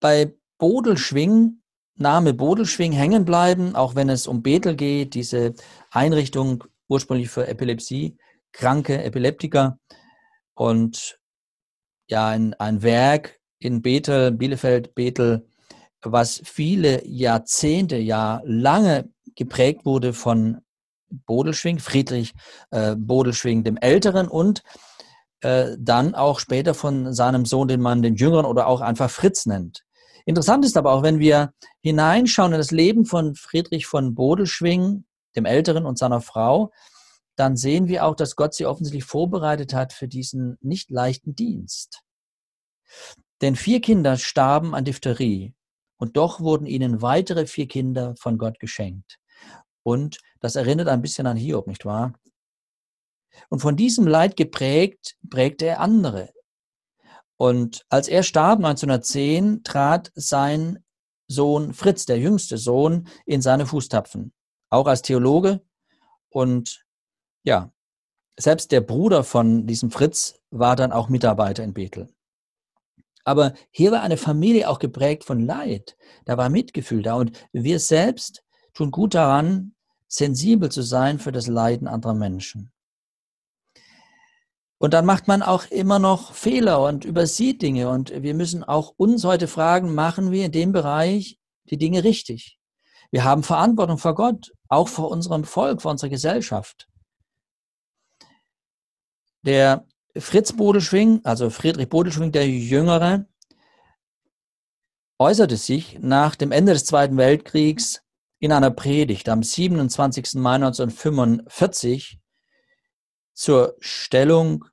[0.00, 1.60] bei Bodelschwing
[1.96, 5.54] Name Bodelschwing hängen bleiben, auch wenn es um Bethel geht, diese
[5.90, 8.18] Einrichtung ursprünglich für Epilepsie,
[8.52, 9.78] kranke Epileptiker
[10.54, 11.20] und
[12.08, 15.46] ja, ein, ein Werk in Bethel, Bielefeld, Bethel,
[16.02, 20.58] was viele Jahrzehnte, ja lange geprägt wurde von
[21.08, 22.34] Bodelschwing, Friedrich
[22.70, 24.62] äh, Bodelschwing dem Älteren und
[25.40, 29.46] äh, dann auch später von seinem Sohn, den man den Jüngeren oder auch einfach Fritz
[29.46, 29.84] nennt.
[30.26, 35.04] Interessant ist aber auch, wenn wir hineinschauen in das Leben von Friedrich von Bodelschwing,
[35.36, 36.70] dem Älteren und seiner Frau,
[37.36, 42.02] dann sehen wir auch, dass Gott sie offensichtlich vorbereitet hat für diesen nicht leichten Dienst.
[43.44, 45.52] Denn vier Kinder starben an Diphtherie
[45.98, 49.18] und doch wurden ihnen weitere vier Kinder von Gott geschenkt.
[49.82, 52.14] Und das erinnert ein bisschen an Hiob, nicht wahr?
[53.50, 56.32] Und von diesem Leid geprägt, prägte er andere.
[57.36, 60.82] Und als er starb 1910, trat sein
[61.28, 64.32] Sohn Fritz, der jüngste Sohn, in seine Fußtapfen.
[64.70, 65.60] Auch als Theologe.
[66.30, 66.86] Und
[67.42, 67.74] ja,
[68.38, 72.08] selbst der Bruder von diesem Fritz war dann auch Mitarbeiter in Bethel.
[73.24, 75.96] Aber hier war eine Familie auch geprägt von Leid.
[76.26, 77.14] Da war Mitgefühl da.
[77.14, 79.74] Und wir selbst tun gut daran,
[80.06, 82.70] sensibel zu sein für das Leiden anderer Menschen.
[84.78, 87.88] Und dann macht man auch immer noch Fehler und übersieht Dinge.
[87.88, 91.38] Und wir müssen auch uns heute fragen, machen wir in dem Bereich
[91.70, 92.58] die Dinge richtig?
[93.10, 96.88] Wir haben Verantwortung vor Gott, auch vor unserem Volk, vor unserer Gesellschaft.
[99.42, 103.26] Der Fritz Bodelschwing, also Friedrich Bodelschwing, der Jüngere,
[105.18, 108.02] äußerte sich nach dem Ende des Zweiten Weltkriegs
[108.38, 110.34] in einer Predigt am 27.
[110.34, 112.20] Mai 1945
[113.32, 114.64] zur Stellung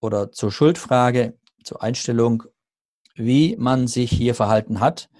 [0.00, 2.44] oder zur Schuldfrage, zur Einstellung,
[3.14, 5.10] wie man sich hier verhalten hat.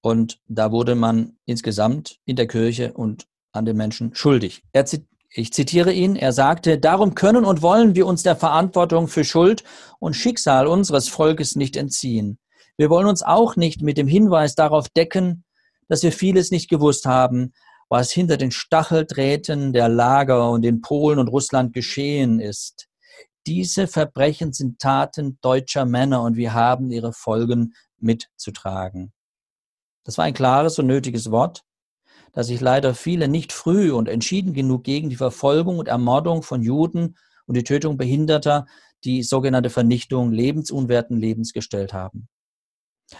[0.00, 4.64] Und da wurde man insgesamt in der Kirche und an den Menschen schuldig.
[4.72, 4.84] Er
[5.30, 9.62] ich zitiere ihn, er sagte, darum können und wollen wir uns der Verantwortung für Schuld
[9.98, 12.38] und Schicksal unseres Volkes nicht entziehen.
[12.76, 15.44] Wir wollen uns auch nicht mit dem Hinweis darauf decken,
[15.88, 17.52] dass wir vieles nicht gewusst haben,
[17.88, 22.86] was hinter den Stacheldrähten der Lager und in Polen und Russland geschehen ist.
[23.46, 29.12] Diese Verbrechen sind Taten deutscher Männer und wir haben ihre Folgen mitzutragen.
[30.04, 31.62] Das war ein klares und nötiges Wort,
[32.38, 36.62] dass sich leider viele nicht früh und entschieden genug gegen die Verfolgung und Ermordung von
[36.62, 38.66] Juden und die Tötung Behinderter,
[39.02, 42.28] die sogenannte Vernichtung lebensunwerten Lebens gestellt haben.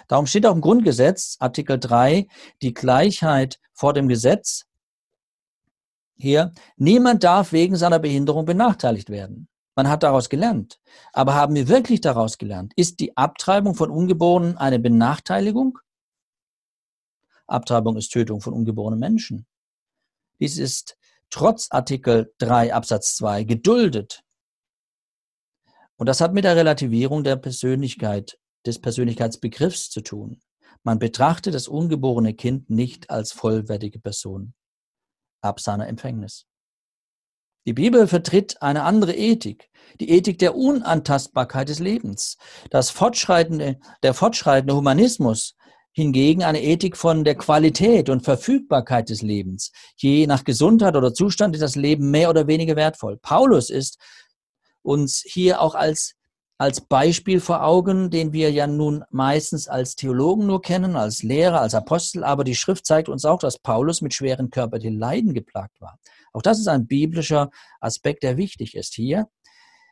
[0.06, 2.28] Darum steht auch im Grundgesetz, Artikel 3,
[2.62, 4.66] die Gleichheit vor dem Gesetz.
[6.14, 9.48] Hier, niemand darf wegen seiner Behinderung benachteiligt werden.
[9.74, 10.78] Man hat daraus gelernt.
[11.12, 12.72] Aber haben wir wirklich daraus gelernt?
[12.76, 15.80] Ist die Abtreibung von Ungeborenen eine Benachteiligung?
[17.48, 19.46] Abtreibung ist Tötung von ungeborenen Menschen.
[20.40, 20.96] Dies ist
[21.30, 24.22] trotz Artikel 3 Absatz 2 geduldet.
[25.96, 30.40] Und das hat mit der Relativierung der Persönlichkeit, des Persönlichkeitsbegriffs zu tun.
[30.84, 34.54] Man betrachtet das ungeborene Kind nicht als vollwertige Person
[35.40, 36.46] ab seiner Empfängnis.
[37.66, 42.38] Die Bibel vertritt eine andere Ethik, die Ethik der Unantastbarkeit des Lebens.
[42.70, 45.54] Das fortschreitende, der fortschreitende Humanismus
[45.98, 49.72] hingegen eine Ethik von der Qualität und Verfügbarkeit des Lebens.
[49.96, 53.16] Je nach Gesundheit oder Zustand ist das Leben mehr oder weniger wertvoll.
[53.16, 53.98] Paulus ist
[54.82, 56.14] uns hier auch als,
[56.56, 61.60] als Beispiel vor Augen, den wir ja nun meistens als Theologen nur kennen, als Lehrer,
[61.60, 65.80] als Apostel, aber die Schrift zeigt uns auch, dass Paulus mit schweren körperlichen Leiden geplagt
[65.80, 65.98] war.
[66.32, 69.26] Auch das ist ein biblischer Aspekt, der wichtig ist hier.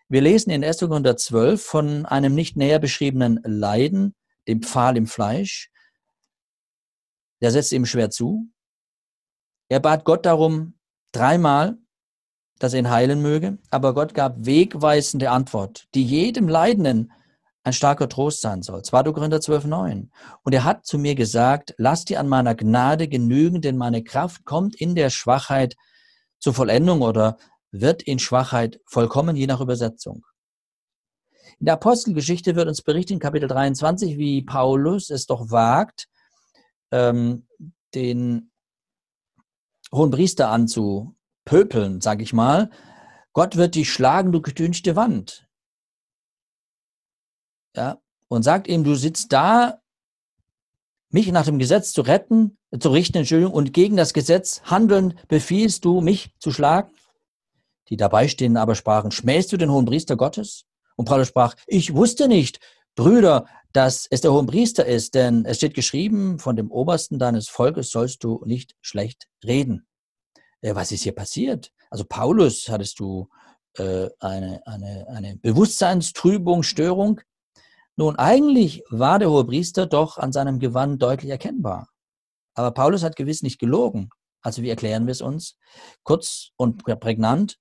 [0.09, 0.79] Wir lesen in 1.
[0.79, 4.15] Korinther 12 von einem nicht näher beschriebenen Leiden,
[4.47, 5.69] dem Pfahl im Fleisch,
[7.41, 8.49] der setzte ihm schwer zu.
[9.69, 10.75] Er bat Gott darum
[11.13, 11.79] dreimal,
[12.59, 17.13] dass er ihn heilen möge, aber Gott gab wegweisende Antwort, die jedem Leidenden
[17.65, 18.83] ein starker Trost sein soll.
[18.83, 19.13] 2.
[19.13, 20.11] Korinther 12, 9.
[20.45, 24.45] Und er hat zu mir gesagt, lass dir an meiner Gnade genügen, denn meine Kraft
[24.45, 25.75] kommt in der Schwachheit
[26.39, 27.39] zur Vollendung oder
[27.73, 30.25] wird in Schwachheit vollkommen, je nach Übersetzung.
[31.59, 36.07] In der Apostelgeschichte wird uns berichtet in Kapitel 23, wie Paulus es doch wagt,
[36.91, 37.47] ähm,
[37.95, 38.51] den
[39.93, 42.71] hohen Priester anzupöpeln, sag ich mal.
[43.33, 45.49] Gott wird dich schlagen, du gedünchte Wand.
[47.75, 49.81] Ja, und sagt ihm, du sitzt da,
[51.11, 55.85] mich nach dem Gesetz zu retten, zu richten, Entschuldigung, und gegen das Gesetz handeln befiehlst
[55.85, 56.91] du, mich zu schlagen?
[57.89, 60.65] Die dabei stehen aber sprachen, schmähst du den hohen Priester Gottes?
[60.97, 62.61] Und Paulus sprach, ich wusste nicht,
[62.97, 63.47] Brüder,
[63.77, 67.91] dass es der hohe Priester ist, denn es steht geschrieben, von dem Obersten deines Volkes
[67.91, 69.87] sollst du nicht schlecht reden.
[70.63, 71.73] Äh, was ist hier passiert?
[71.91, 73.29] Also Paulus, hattest du
[73.77, 77.21] äh, eine, eine, eine Bewusstseinstrübung, Störung?
[77.97, 81.91] Nun, eigentlich war der hohe Priester doch an seinem Gewand deutlich erkennbar.
[82.55, 84.09] Aber Paulus hat gewiss nicht gelogen.
[84.41, 85.59] Also wie erklären wir es uns?
[86.03, 87.59] Kurz und prägnant.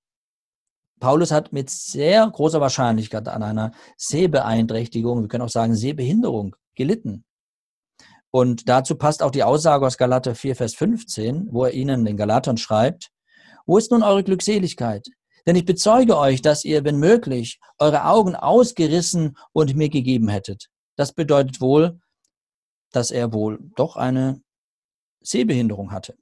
[0.99, 7.25] Paulus hat mit sehr großer Wahrscheinlichkeit an einer Sehbeeinträchtigung, wir können auch sagen Sehbehinderung, gelitten.
[8.31, 12.17] Und dazu passt auch die Aussage aus Galater 4, Vers 15, wo er ihnen den
[12.17, 13.11] Galatern schreibt,
[13.65, 15.07] Wo ist nun eure Glückseligkeit?
[15.45, 20.69] Denn ich bezeuge euch, dass ihr, wenn möglich, eure Augen ausgerissen und mir gegeben hättet.
[20.95, 21.99] Das bedeutet wohl,
[22.91, 24.41] dass er wohl doch eine
[25.21, 26.15] Sehbehinderung hatte.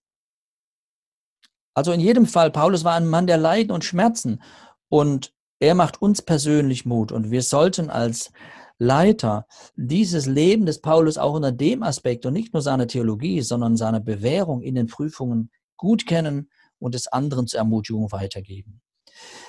[1.73, 4.41] Also in jedem Fall, Paulus war ein Mann der Leiden und Schmerzen.
[4.89, 7.11] Und er macht uns persönlich Mut.
[7.11, 8.31] Und wir sollten als
[8.77, 9.45] Leiter
[9.75, 14.01] dieses Leben des Paulus auch unter dem Aspekt und nicht nur seine Theologie, sondern seine
[14.01, 16.49] Bewährung in den Prüfungen gut kennen
[16.79, 18.81] und es anderen zur Ermutigung weitergeben.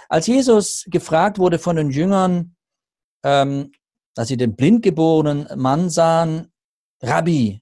[0.09, 2.55] Als Jesus gefragt wurde von den Jüngern,
[3.25, 3.73] ähm,
[4.15, 6.53] dass sie den blindgeborenen Mann sahen,
[7.03, 7.61] Rabbi,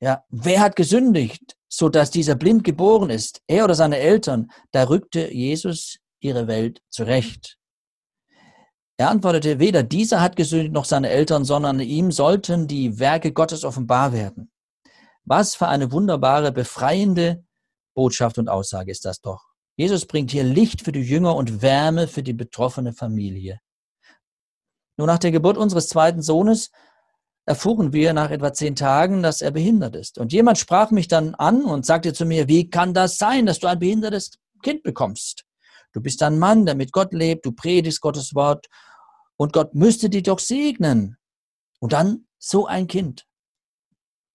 [0.00, 4.50] ja, wer hat gesündigt, so dass dieser blind geboren ist, er oder seine Eltern?
[4.72, 7.58] Da rückte Jesus ihre Welt zurecht.
[8.96, 13.64] Er antwortete, weder dieser hat gesündigt noch seine Eltern, sondern ihm sollten die Werke Gottes
[13.64, 14.50] offenbar werden.
[15.24, 17.44] Was für eine wunderbare, befreiende
[17.94, 19.44] Botschaft und Aussage ist das doch.
[19.76, 23.60] Jesus bringt hier Licht für die Jünger und Wärme für die betroffene Familie.
[24.96, 26.72] Nur nach der Geburt unseres zweiten Sohnes
[27.48, 30.18] erfuhren wir nach etwa zehn Tagen, dass er behindert ist.
[30.18, 33.58] Und jemand sprach mich dann an und sagte zu mir, wie kann das sein, dass
[33.58, 35.46] du ein behindertes Kind bekommst?
[35.92, 38.66] Du bist ein Mann, der mit Gott lebt, du predigst Gottes Wort
[39.36, 41.16] und Gott müsste dich doch segnen.
[41.80, 43.24] Und dann so ein Kind.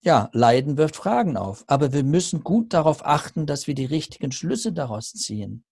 [0.01, 4.32] Ja, Leiden wirft Fragen auf, aber wir müssen gut darauf achten, dass wir die richtigen
[4.32, 5.64] Schlüsse daraus ziehen.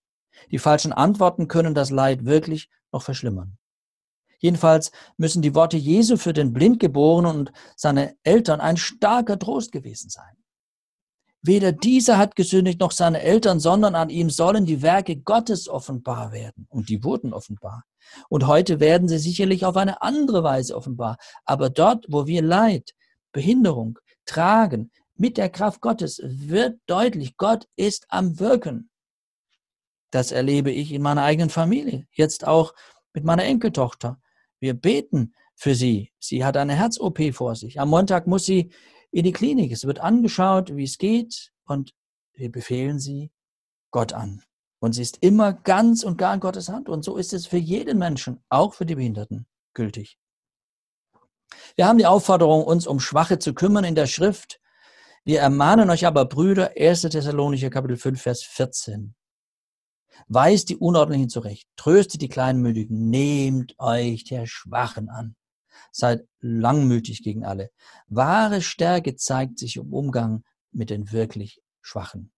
[0.52, 3.58] Die falschen Antworten können das Leid wirklich noch verschlimmern.
[4.42, 10.10] Jedenfalls müssen die Worte Jesu für den Blindgeborenen und seine Eltern ein starker Trost gewesen
[10.10, 10.36] sein.
[11.44, 16.32] Weder dieser hat gesündigt noch seine Eltern, sondern an ihm sollen die Werke Gottes offenbar
[16.32, 16.68] werden.
[16.70, 17.84] Und die wurden offenbar.
[18.30, 21.18] Und heute werden sie sicherlich auf eine andere Weise offenbar.
[21.46, 22.94] Aber dort, wo wir Leid,
[23.32, 28.90] Behinderung tragen, mit der Kraft Gottes, wird deutlich, Gott ist am Wirken.
[30.12, 32.74] Das erlebe ich in meiner eigenen Familie, jetzt auch
[33.14, 34.21] mit meiner Enkeltochter.
[34.62, 36.14] Wir beten für sie.
[36.20, 37.80] Sie hat eine Herz-OP vor sich.
[37.80, 38.72] Am Montag muss sie
[39.12, 39.72] in die Klinik.
[39.72, 41.94] Es wird angeschaut, wie es geht und
[42.34, 43.32] wir befehlen sie
[43.92, 44.44] Gott an.
[44.80, 46.90] Und sie ist immer ganz und gar in Gottes Hand.
[46.90, 50.18] Und so ist es für jeden Menschen, auch für die Behinderten, gültig.
[51.76, 54.60] Wir haben die Aufforderung, uns um Schwache zu kümmern in der Schrift.
[55.24, 57.02] Wir ermahnen euch aber, Brüder, 1.
[57.02, 59.14] Thessalonicher Kapitel 5, Vers 14.
[60.28, 65.36] Weist die Unordentlichen zurecht, tröstet die Kleinmütigen, nehmt euch der Schwachen an.
[65.92, 67.72] Seid langmütig gegen alle.
[68.08, 72.32] Wahre Stärke zeigt sich im Umgang mit den wirklich Schwachen.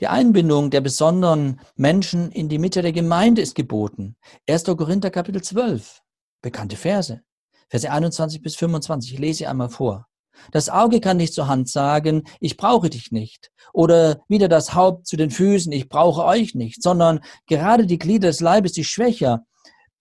[0.00, 4.16] Die Einbindung der besonderen Menschen in die Mitte der Gemeinde ist geboten.
[4.48, 4.64] 1.
[4.64, 6.02] Korinther Kapitel 12,
[6.42, 7.22] bekannte Verse.
[7.68, 10.08] Verse 21 bis 25, ich lese einmal vor.
[10.52, 13.50] Das Auge kann nicht zur Hand sagen, ich brauche dich nicht.
[13.72, 16.82] Oder wieder das Haupt zu den Füßen, ich brauche euch nicht.
[16.82, 19.44] Sondern gerade die Glieder des Leibes, die schwächer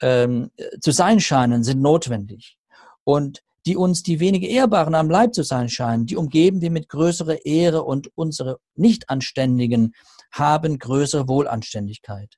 [0.02, 2.58] ähm, zu sein scheinen, sind notwendig.
[3.04, 6.90] Und die uns die wenige Ehrbaren am Leib zu sein scheinen, die umgeben wir mit
[6.90, 9.94] größerer Ehre und unsere Nichtanständigen
[10.32, 12.36] haben größere Wohlanständigkeit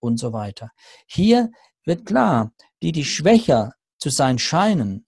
[0.00, 0.70] und so weiter.
[1.06, 1.50] Hier
[1.84, 2.52] wird klar,
[2.82, 5.06] die, die schwächer zu sein scheinen,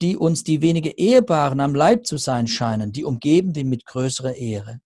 [0.00, 4.34] die uns die wenige Ehrbaren am Leib zu sein scheinen, die umgeben wir mit größerer
[4.34, 4.80] Ehre.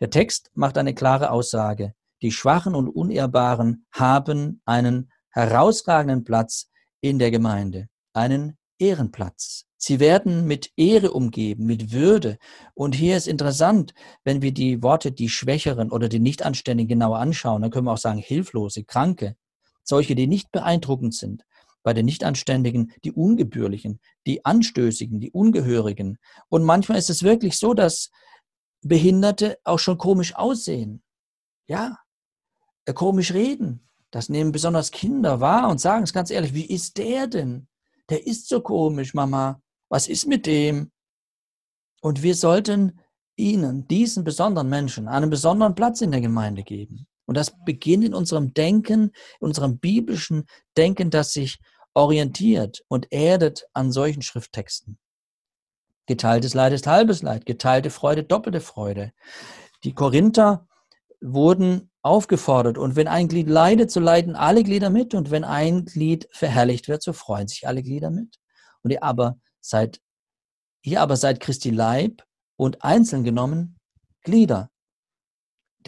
[0.00, 1.94] Der Text macht eine klare Aussage.
[2.22, 6.70] Die Schwachen und Unehrbaren haben einen herausragenden Platz
[7.00, 9.64] in der Gemeinde, einen Ehrenplatz.
[9.76, 12.38] Sie werden mit Ehre umgeben, mit Würde.
[12.74, 17.62] Und hier ist interessant, wenn wir die Worte die Schwächeren oder die Nichtanständigen genauer anschauen,
[17.62, 19.36] dann können wir auch sagen Hilflose, Kranke,
[19.84, 21.44] solche, die nicht beeindruckend sind.
[21.82, 26.18] Bei den Nichtanständigen die Ungebührlichen, die Anstößigen, die Ungehörigen.
[26.48, 28.10] Und manchmal ist es wirklich so, dass
[28.82, 31.02] Behinderte auch schon komisch aussehen.
[31.66, 31.98] Ja,
[32.84, 33.88] äh, komisch reden.
[34.10, 37.68] Das nehmen besonders Kinder wahr und sagen es ganz ehrlich, wie ist der denn?
[38.08, 39.60] Der ist so komisch, Mama.
[39.90, 40.90] Was ist mit dem?
[42.00, 43.00] Und wir sollten
[43.36, 47.06] ihnen, diesen besonderen Menschen, einen besonderen Platz in der Gemeinde geben.
[47.28, 50.46] Und das beginnt in unserem Denken, in unserem biblischen
[50.78, 51.58] Denken, das sich
[51.92, 54.98] orientiert und erdet an solchen Schrifttexten.
[56.06, 59.12] Geteiltes Leid ist halbes Leid, geteilte Freude doppelte Freude.
[59.84, 60.66] Die Korinther
[61.20, 65.84] wurden aufgefordert und wenn ein Glied leidet, so leiden alle Glieder mit und wenn ein
[65.84, 68.38] Glied verherrlicht wird, so freuen sich alle Glieder mit.
[68.82, 70.00] Und ihr aber seid,
[70.80, 72.22] ihr aber seid Christi Leib
[72.56, 73.76] und einzeln genommen
[74.22, 74.70] Glieder.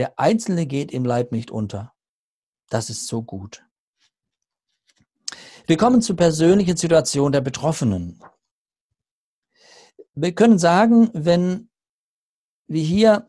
[0.01, 1.93] Der Einzelne geht im Leib nicht unter.
[2.71, 3.67] Das ist so gut.
[5.67, 8.25] Wir kommen zur persönlichen Situation der Betroffenen.
[10.15, 11.69] Wir können sagen, wenn
[12.67, 13.29] wir hier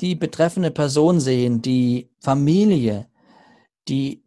[0.00, 3.10] die betreffende Person sehen, die Familie,
[3.88, 4.22] die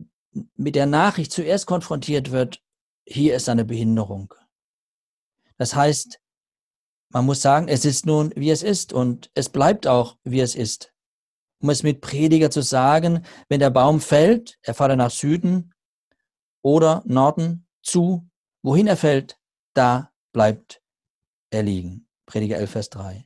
[0.56, 2.60] mit der Nachricht zuerst konfrontiert wird,
[3.06, 4.34] hier ist eine Behinderung.
[5.60, 6.20] Das heißt,
[7.10, 10.56] man muss sagen, es ist nun, wie es ist und es bleibt auch, wie es
[10.56, 10.93] ist.
[11.64, 15.74] Um es mit Prediger zu sagen, wenn der Baum fällt, er falle nach Süden
[16.62, 18.30] oder Norden zu,
[18.64, 19.40] wohin er fällt,
[19.74, 20.82] da bleibt
[21.52, 22.10] er liegen.
[22.26, 23.26] Prediger 11, Vers 3.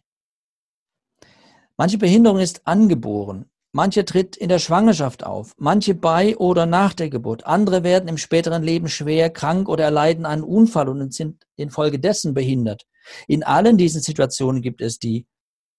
[1.78, 3.50] Manche Behinderung ist angeboren.
[3.72, 7.44] Manche tritt in der Schwangerschaft auf, manche bei oder nach der Geburt.
[7.48, 12.86] Andere werden im späteren Leben schwer krank oder erleiden einen Unfall und sind infolgedessen behindert.
[13.28, 15.26] In allen diesen Situationen gibt es die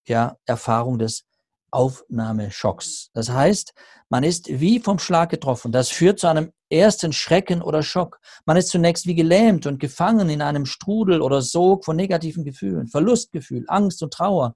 [0.09, 1.25] ja, Erfahrung des
[1.71, 3.11] Aufnahmeschocks.
[3.15, 3.75] Das heißt,
[4.09, 5.73] man ist wie vom Schlag getroffen.
[5.73, 8.21] Das führt zu einem ersten Schrecken oder Schock.
[8.45, 12.89] Man ist zunächst wie gelähmt und gefangen in einem Strudel oder Sog von negativen Gefühlen,
[12.89, 14.55] Verlustgefühl, Angst und Trauer.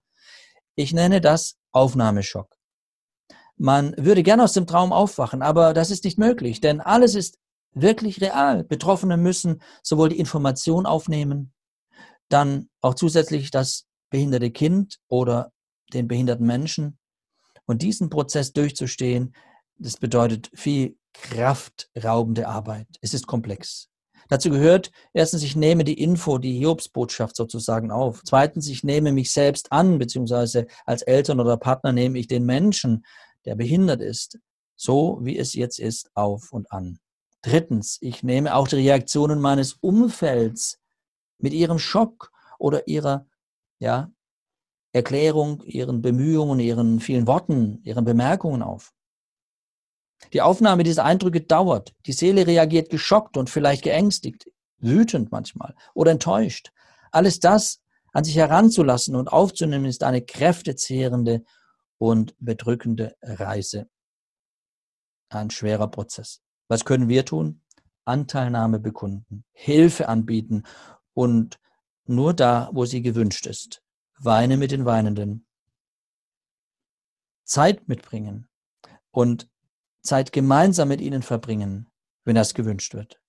[0.75, 2.57] Ich nenne das Aufnahmeschock.
[3.57, 7.39] Man würde gerne aus dem Traum aufwachen, aber das ist nicht möglich, denn alles ist
[7.75, 8.65] wirklich real.
[8.65, 11.53] Betroffene müssen sowohl die Information aufnehmen,
[12.29, 15.53] dann auch zusätzlich das behinderte Kind oder
[15.93, 16.99] den behinderten Menschen.
[17.67, 19.35] Und diesen Prozess durchzustehen,
[19.79, 22.87] das bedeutet viel kraftraubende Arbeit.
[23.01, 23.89] Es ist komplex.
[24.29, 28.23] Dazu gehört erstens, ich nehme die Info, die Hiobsbotschaft sozusagen auf.
[28.25, 33.05] Zweitens, ich nehme mich selbst an, beziehungsweise als Eltern oder Partner nehme ich den Menschen,
[33.45, 34.39] der behindert ist,
[34.77, 36.99] so wie es jetzt ist, auf und an.
[37.43, 40.79] Drittens, ich nehme auch die Reaktionen meines Umfelds
[41.39, 43.27] mit ihrem Schock oder ihrer
[43.81, 44.13] ja,
[44.93, 48.93] Erklärung, ihren Bemühungen, ihren vielen Worten, ihren Bemerkungen auf.
[50.33, 51.95] Die Aufnahme dieser Eindrücke dauert.
[52.07, 56.73] Die Seele reagiert geschockt und vielleicht geängstigt, wütend manchmal oder enttäuscht.
[57.11, 57.81] Alles das
[58.13, 61.45] an sich heranzulassen und aufzunehmen, ist eine kräftezehrende
[61.99, 63.89] und bedrückende Reise.
[65.31, 66.43] Ein schwerer Prozess.
[66.69, 67.63] Was können wir tun?
[68.05, 70.65] Anteilnahme bekunden, Hilfe anbieten
[71.15, 71.59] und
[72.05, 73.83] nur da, wo sie gewünscht ist.
[74.25, 75.45] Weine mit den Weinenden.
[77.45, 78.47] Zeit mitbringen
[79.11, 79.49] und
[80.05, 81.89] Zeit gemeinsam mit ihnen verbringen,
[82.25, 83.21] wenn das gewünscht wird.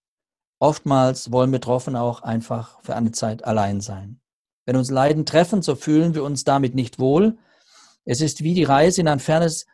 [0.60, 4.22] Oftmals wollen Betroffene auch einfach für eine Zeit allein sein.
[4.68, 7.40] Wenn uns Leiden treffen, so fühlen wir uns damit nicht wohl.
[8.06, 9.66] Es ist wie die Reise in ein fernes,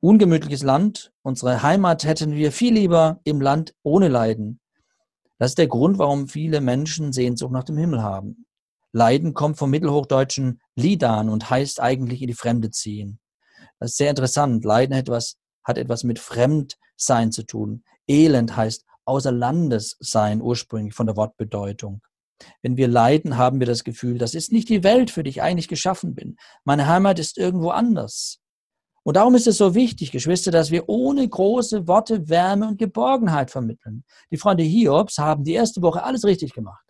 [0.00, 1.12] ungemütliches Land.
[1.22, 4.60] Unsere Heimat hätten wir viel lieber im Land ohne Leiden.
[5.38, 8.43] Das ist der Grund, warum viele Menschen Sehnsucht nach dem Himmel haben.
[8.94, 13.18] Leiden kommt vom mittelhochdeutschen Lidan und heißt eigentlich in die Fremde ziehen.
[13.80, 14.64] Das ist sehr interessant.
[14.64, 17.82] Leiden etwas hat etwas mit Fremdsein zu tun.
[18.06, 22.02] Elend heißt außer Landes sein, ursprünglich von der Wortbedeutung.
[22.62, 25.42] Wenn wir leiden, haben wir das Gefühl, das ist nicht die Welt, für die ich
[25.42, 26.36] eigentlich geschaffen bin.
[26.62, 28.38] Meine Heimat ist irgendwo anders.
[29.02, 33.50] Und darum ist es so wichtig, Geschwister, dass wir ohne große Worte Wärme und Geborgenheit
[33.50, 34.04] vermitteln.
[34.30, 36.84] Die Freunde Hiobs haben die erste Woche alles richtig gemacht.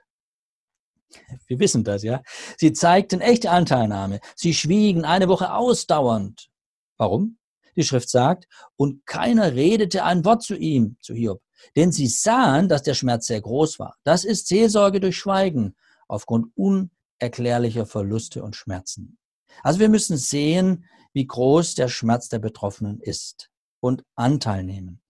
[1.47, 2.23] Wir wissen das, ja.
[2.57, 4.21] Sie zeigten echte Anteilnahme.
[4.35, 6.49] Sie schwiegen eine Woche ausdauernd.
[6.97, 7.39] Warum?
[7.77, 8.47] Die Schrift sagt,
[8.77, 11.43] und keiner redete ein Wort zu ihm, zu Hiob,
[11.77, 13.97] denn sie sahen, dass der Schmerz sehr groß war.
[14.05, 15.75] Das ist Seelsorge durch Schweigen
[16.07, 19.19] aufgrund unerklärlicher Verluste und Schmerzen.
[19.63, 23.51] Also wir müssen sehen, wie groß der Schmerz der Betroffenen ist
[23.81, 25.01] und Anteil nehmen.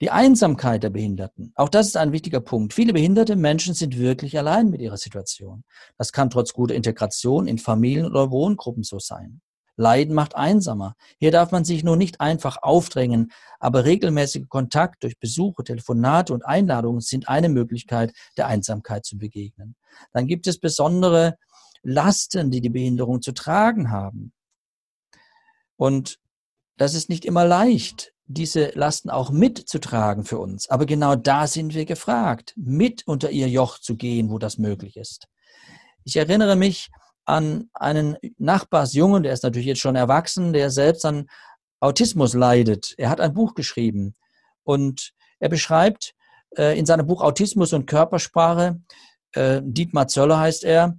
[0.00, 2.74] Die Einsamkeit der Behinderten, auch das ist ein wichtiger Punkt.
[2.74, 5.64] Viele behinderte Menschen sind wirklich allein mit ihrer Situation.
[5.96, 9.40] Das kann trotz guter Integration in Familien oder Wohngruppen so sein.
[9.76, 10.94] Leiden macht einsamer.
[11.18, 16.44] Hier darf man sich nur nicht einfach aufdrängen, aber regelmäßige Kontakt durch Besuche, Telefonate und
[16.44, 19.76] Einladungen sind eine Möglichkeit, der Einsamkeit zu begegnen.
[20.12, 21.36] Dann gibt es besondere
[21.82, 24.32] Lasten, die die Behinderung zu tragen haben.
[25.76, 26.18] Und
[26.78, 30.68] das ist nicht immer leicht, diese Lasten auch mitzutragen für uns.
[30.68, 34.96] Aber genau da sind wir gefragt, mit unter ihr Joch zu gehen, wo das möglich
[34.96, 35.28] ist.
[36.04, 36.88] Ich erinnere mich
[37.24, 41.28] an einen Nachbarsjungen, der ist natürlich jetzt schon erwachsen, der selbst an
[41.80, 42.94] Autismus leidet.
[42.98, 44.14] Er hat ein Buch geschrieben
[44.62, 46.14] und er beschreibt
[46.56, 48.80] äh, in seinem Buch Autismus und Körpersprache,
[49.32, 50.98] äh, Dietmar Zöller heißt er,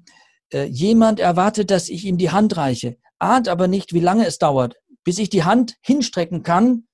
[0.53, 4.37] äh, jemand erwartet, dass ich ihm die Hand reiche, ahnt aber nicht, wie lange es
[4.37, 6.86] dauert, bis ich die Hand hinstrecken kann.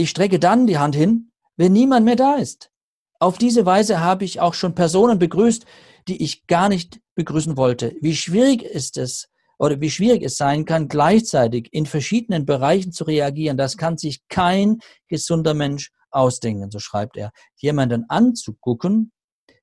[0.00, 2.70] Ich strecke dann die Hand hin, wenn niemand mehr da ist.
[3.18, 5.66] Auf diese Weise habe ich auch schon Personen begrüßt,
[6.08, 7.94] die ich gar nicht begrüßen wollte.
[8.00, 9.28] Wie schwierig ist es
[9.58, 14.26] oder wie schwierig es sein kann, gleichzeitig in verschiedenen Bereichen zu reagieren, das kann sich
[14.30, 17.30] kein gesunder Mensch ausdenken, so schreibt er.
[17.56, 19.12] Jemanden anzugucken,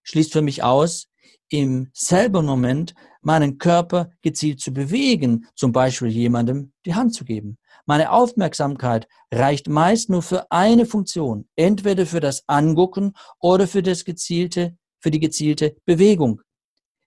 [0.03, 1.07] schließt für mich aus,
[1.49, 7.57] im selben Moment meinen Körper gezielt zu bewegen, zum Beispiel jemandem die Hand zu geben.
[7.87, 14.03] Meine Aufmerksamkeit reicht meist nur für eine Funktion, entweder für das Angucken oder für das
[14.03, 16.41] gezielte, für die gezielte Bewegung.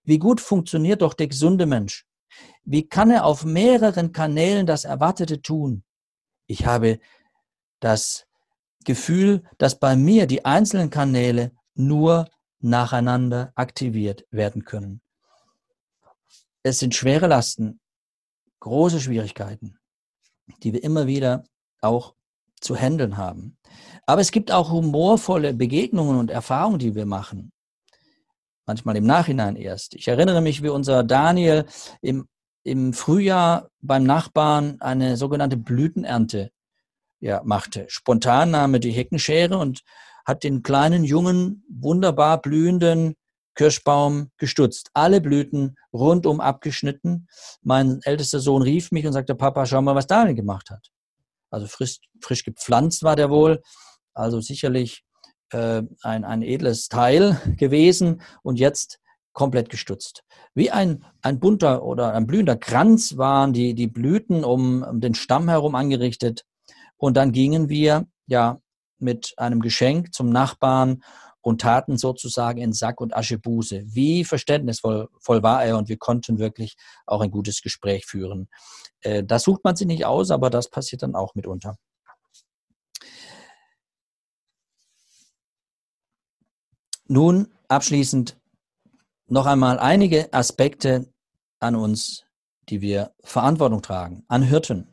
[0.04, 2.06] Wie gut funktioniert doch der gesunde Mensch?
[2.64, 5.84] Wie kann er auf mehreren Kanälen das Erwartete tun?
[6.46, 6.98] Ich habe
[7.80, 8.26] das
[8.86, 15.02] Gefühl, dass bei mir die einzelnen Kanäle nur nacheinander aktiviert werden können.
[16.62, 17.80] Es sind schwere Lasten,
[18.60, 19.79] große Schwierigkeiten,
[20.62, 21.44] die wir immer wieder
[21.80, 22.14] auch
[22.60, 23.56] zu handeln haben.
[24.06, 27.52] Aber es gibt auch humorvolle Begegnungen und Erfahrungen, die wir machen.
[28.66, 29.94] Manchmal im Nachhinein erst.
[29.94, 31.64] Ich erinnere mich, wie unser Daniel
[32.02, 32.26] im,
[32.62, 36.50] im Frühjahr beim Nachbarn eine sogenannte Blütenernte
[37.20, 37.86] ja, machte.
[37.88, 39.82] Spontan nahm er die Heckenschere und
[40.24, 43.16] hat den kleinen, jungen, wunderbar blühenden
[43.60, 44.88] Kirschbaum gestutzt.
[44.94, 47.28] Alle Blüten rundum abgeschnitten.
[47.60, 50.88] Mein ältester Sohn rief mich und sagte, Papa, schau mal, was Daniel gemacht hat.
[51.50, 53.60] Also frisch, frisch gepflanzt war der wohl.
[54.14, 55.04] Also sicherlich
[55.50, 58.98] äh, ein, ein edles Teil gewesen und jetzt
[59.34, 60.22] komplett gestutzt.
[60.54, 65.12] Wie ein, ein bunter oder ein blühender Kranz waren die, die Blüten um, um den
[65.12, 66.46] Stamm herum angerichtet.
[66.96, 68.58] Und dann gingen wir ja
[68.98, 71.02] mit einem Geschenk zum Nachbarn
[71.42, 73.82] und taten sozusagen in Sack und Asche Buße.
[73.86, 76.76] Wie verständnisvoll voll war er und wir konnten wirklich
[77.06, 78.48] auch ein gutes Gespräch führen.
[79.00, 81.76] Äh, das sucht man sich nicht aus, aber das passiert dann auch mitunter.
[87.06, 88.38] Nun abschließend
[89.26, 91.12] noch einmal einige Aspekte
[91.58, 92.24] an uns,
[92.68, 94.89] die wir Verantwortung tragen, an Hirten.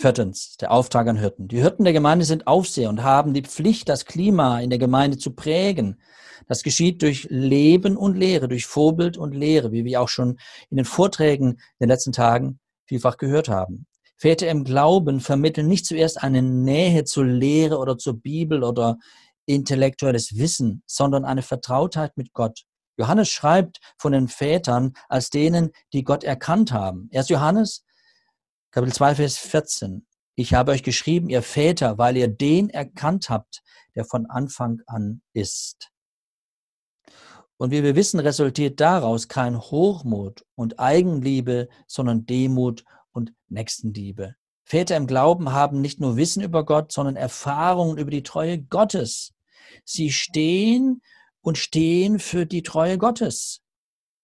[0.00, 1.46] Viertens, der Auftrag an Hirten.
[1.46, 5.18] Die Hirten der Gemeinde sind Aufseher und haben die Pflicht, das Klima in der Gemeinde
[5.18, 6.00] zu prägen.
[6.48, 10.38] Das geschieht durch Leben und Lehre, durch Vorbild und Lehre, wie wir auch schon
[10.70, 13.86] in den Vorträgen in den letzten Tagen vielfach gehört haben.
[14.16, 18.96] Väter im Glauben vermitteln nicht zuerst eine Nähe zur Lehre oder zur Bibel oder
[19.44, 22.62] intellektuelles Wissen, sondern eine Vertrautheit mit Gott.
[22.96, 27.08] Johannes schreibt von den Vätern als denen, die Gott erkannt haben.
[27.10, 27.84] Erst Johannes
[28.72, 30.06] Kapitel 2, Vers 14.
[30.36, 33.64] Ich habe euch geschrieben, ihr Väter, weil ihr den erkannt habt,
[33.96, 35.90] der von Anfang an ist.
[37.56, 44.36] Und wie wir wissen, resultiert daraus kein Hochmut und Eigenliebe, sondern Demut und Nächstenliebe.
[44.62, 49.34] Väter im Glauben haben nicht nur Wissen über Gott, sondern Erfahrungen über die Treue Gottes.
[49.84, 51.02] Sie stehen
[51.40, 53.62] und stehen für die Treue Gottes.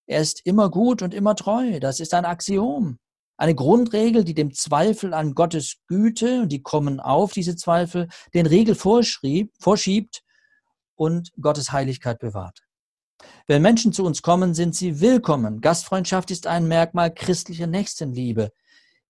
[0.05, 1.81] Er ist immer gut und immer treu.
[1.81, 2.97] Das ist ein Axiom.
[3.37, 8.47] Eine Grundregel, die dem Zweifel an Gottes Güte, und die kommen auf, diese Zweifel, den
[8.47, 10.23] Regel vorschrieb, vorschiebt
[10.95, 12.63] und Gottes Heiligkeit bewahrt.
[13.45, 15.61] Wenn Menschen zu uns kommen, sind sie willkommen.
[15.61, 18.51] Gastfreundschaft ist ein Merkmal christlicher Nächstenliebe.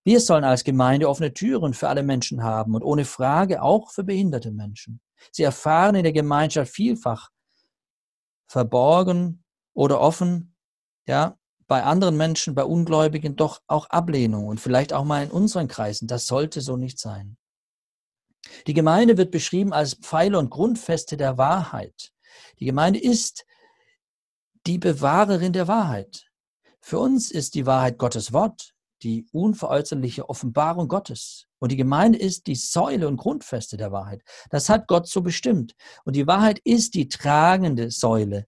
[0.03, 4.03] Wir sollen als Gemeinde offene Türen für alle Menschen haben und ohne Frage auch für
[4.03, 5.01] behinderte Menschen.
[5.31, 7.29] Sie erfahren in der Gemeinschaft vielfach
[8.47, 10.55] verborgen oder offen,
[11.07, 11.37] ja,
[11.67, 16.07] bei anderen Menschen, bei Ungläubigen doch auch Ablehnung und vielleicht auch mal in unseren Kreisen.
[16.07, 17.37] Das sollte so nicht sein.
[18.65, 22.13] Die Gemeinde wird beschrieben als Pfeile und Grundfeste der Wahrheit.
[22.59, 23.45] Die Gemeinde ist
[24.65, 26.25] die Bewahrerin der Wahrheit.
[26.79, 31.47] Für uns ist die Wahrheit Gottes Wort, die unveräußerliche Offenbarung Gottes.
[31.59, 34.21] Und die Gemeinde ist die Säule und Grundfeste der Wahrheit.
[34.49, 35.75] Das hat Gott so bestimmt.
[36.05, 38.47] Und die Wahrheit ist die tragende Säule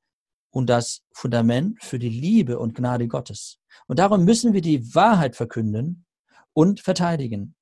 [0.52, 3.60] und das Fundament für die Liebe und Gnade Gottes.
[3.88, 6.06] Und darum müssen wir die Wahrheit verkünden
[6.54, 7.56] und verteidigen.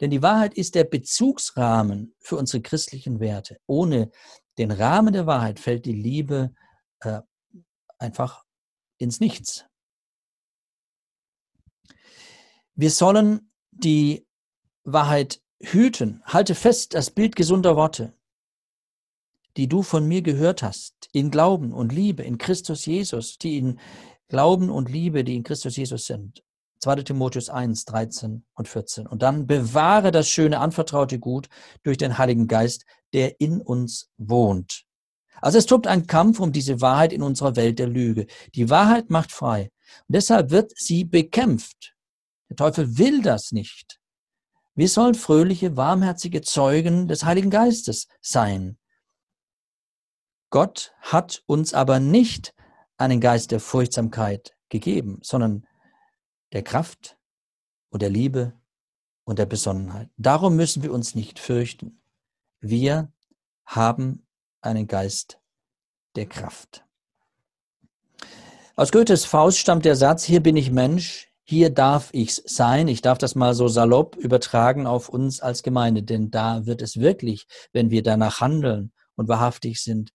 [0.00, 3.58] Denn die Wahrheit ist der Bezugsrahmen für unsere christlichen Werte.
[3.66, 4.10] Ohne
[4.58, 6.52] den Rahmen der Wahrheit fällt die Liebe
[7.00, 7.20] äh,
[7.98, 8.44] einfach
[8.98, 9.66] ins Nichts.
[12.74, 14.26] Wir sollen die
[14.82, 16.22] Wahrheit hüten.
[16.24, 18.14] Halte fest das Bild gesunder Worte
[19.56, 23.78] die du von mir gehört hast, in Glauben und Liebe in Christus Jesus, die in
[24.28, 26.42] Glauben und Liebe, die in Christus Jesus sind.
[26.80, 26.96] 2.
[26.96, 29.06] Timotheus 1, 13 und 14.
[29.06, 31.48] Und dann bewahre das schöne, anvertraute Gut
[31.82, 34.84] durch den Heiligen Geist, der in uns wohnt.
[35.40, 38.26] Also es tobt ein Kampf um diese Wahrheit in unserer Welt der Lüge.
[38.54, 39.70] Die Wahrheit macht frei.
[40.08, 41.94] Und deshalb wird sie bekämpft.
[42.50, 43.98] Der Teufel will das nicht.
[44.74, 48.76] Wir sollen fröhliche, warmherzige Zeugen des Heiligen Geistes sein.
[50.54, 52.54] Gott hat uns aber nicht
[52.96, 55.66] einen Geist der Furchtsamkeit gegeben, sondern
[56.52, 57.18] der Kraft
[57.90, 58.52] und der Liebe
[59.24, 60.10] und der Besonnenheit.
[60.16, 62.00] Darum müssen wir uns nicht fürchten.
[62.60, 63.12] Wir
[63.66, 64.28] haben
[64.60, 65.40] einen Geist
[66.14, 66.84] der Kraft.
[68.76, 72.86] Aus Goethes Faust stammt der Satz, hier bin ich Mensch, hier darf ich's sein.
[72.86, 77.00] Ich darf das mal so salopp übertragen auf uns als Gemeinde, denn da wird es
[77.00, 80.12] wirklich, wenn wir danach handeln und wahrhaftig sind,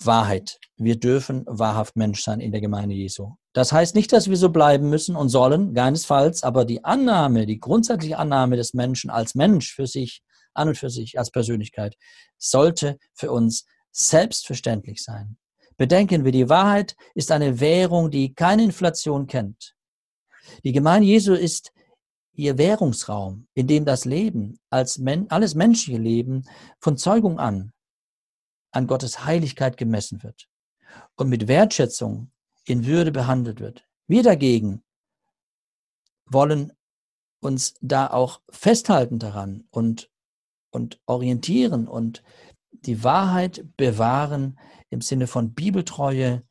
[0.00, 0.58] Wahrheit.
[0.76, 3.34] Wir dürfen wahrhaft Mensch sein in der Gemeinde Jesu.
[3.52, 7.58] Das heißt nicht, dass wir so bleiben müssen und sollen, keinesfalls, aber die Annahme, die
[7.58, 10.22] grundsätzliche Annahme des Menschen als Mensch für sich,
[10.54, 11.96] an und für sich, als Persönlichkeit,
[12.36, 15.36] sollte für uns selbstverständlich sein.
[15.76, 19.74] Bedenken wir, die Wahrheit ist eine Währung, die keine Inflation kennt.
[20.64, 21.72] Die Gemeinde Jesu ist
[22.34, 26.44] ihr Währungsraum, in dem das Leben, als alles menschliche Leben,
[26.80, 27.72] von Zeugung an
[28.70, 30.48] an Gottes Heiligkeit gemessen wird
[31.16, 32.30] und mit Wertschätzung
[32.64, 33.86] in Würde behandelt wird.
[34.06, 34.82] Wir dagegen
[36.26, 36.72] wollen
[37.40, 40.10] uns da auch festhalten daran und,
[40.70, 42.22] und orientieren und
[42.70, 44.58] die Wahrheit bewahren
[44.90, 46.42] im Sinne von Bibeltreue,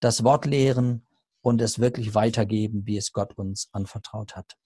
[0.00, 1.06] das Wort lehren
[1.42, 4.56] und es wirklich weitergeben, wie es Gott uns anvertraut hat.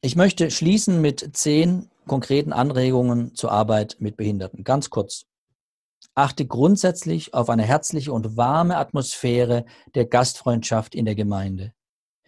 [0.00, 4.64] Ich möchte schließen mit zehn konkreten Anregungen zur Arbeit mit Behinderten.
[4.64, 5.26] Ganz kurz.
[6.14, 11.72] Achte grundsätzlich auf eine herzliche und warme Atmosphäre der Gastfreundschaft in der Gemeinde.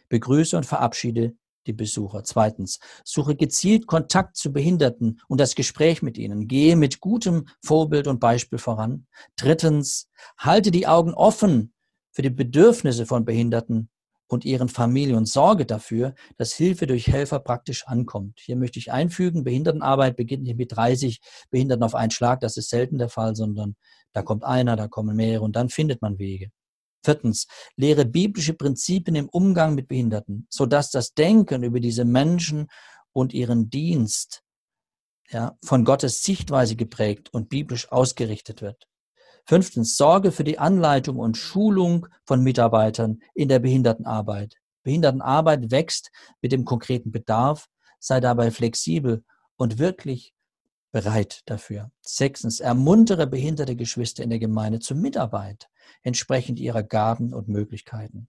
[0.08, 1.34] Begrüße und verabschiede
[1.66, 2.24] die Besucher.
[2.24, 6.46] Zweitens, suche gezielt Kontakt zu Behinderten und das Gespräch mit ihnen.
[6.46, 9.06] Gehe mit gutem Vorbild und Beispiel voran.
[9.36, 10.08] Drittens,
[10.38, 11.72] halte die Augen offen
[12.12, 13.88] für die Bedürfnisse von Behinderten
[14.26, 18.40] und ihren Familien und sorge dafür, dass Hilfe durch Helfer praktisch ankommt.
[18.40, 21.20] Hier möchte ich einfügen, Behindertenarbeit beginnt nicht mit 30
[21.50, 22.40] Behinderten auf einen Schlag.
[22.40, 23.76] Das ist selten der Fall, sondern
[24.12, 26.50] da kommt einer, da kommen mehrere und dann findet man Wege.
[27.04, 27.46] Viertens,
[27.76, 32.68] lehre biblische Prinzipien im Umgang mit Behinderten, sodass das Denken über diese Menschen
[33.12, 34.42] und ihren Dienst
[35.28, 38.88] ja, von Gottes Sichtweise geprägt und biblisch ausgerichtet wird.
[39.46, 44.56] Fünftens, Sorge für die Anleitung und Schulung von Mitarbeitern in der Behindertenarbeit.
[44.82, 47.68] Behindertenarbeit wächst mit dem konkreten Bedarf,
[47.98, 49.22] sei dabei flexibel
[49.56, 50.32] und wirklich
[50.92, 51.90] bereit dafür.
[52.02, 55.68] Sechstens, ermuntere behinderte Geschwister in der Gemeinde zur Mitarbeit
[56.02, 58.28] entsprechend ihrer Gaben und Möglichkeiten.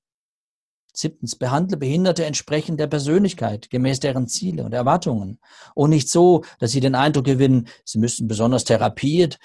[0.92, 5.40] Siebtens, behandle Behinderte entsprechend der Persönlichkeit, gemäß deren Ziele und Erwartungen.
[5.74, 9.38] Und nicht so, dass sie den Eindruck gewinnen, sie müssten besonders therapiert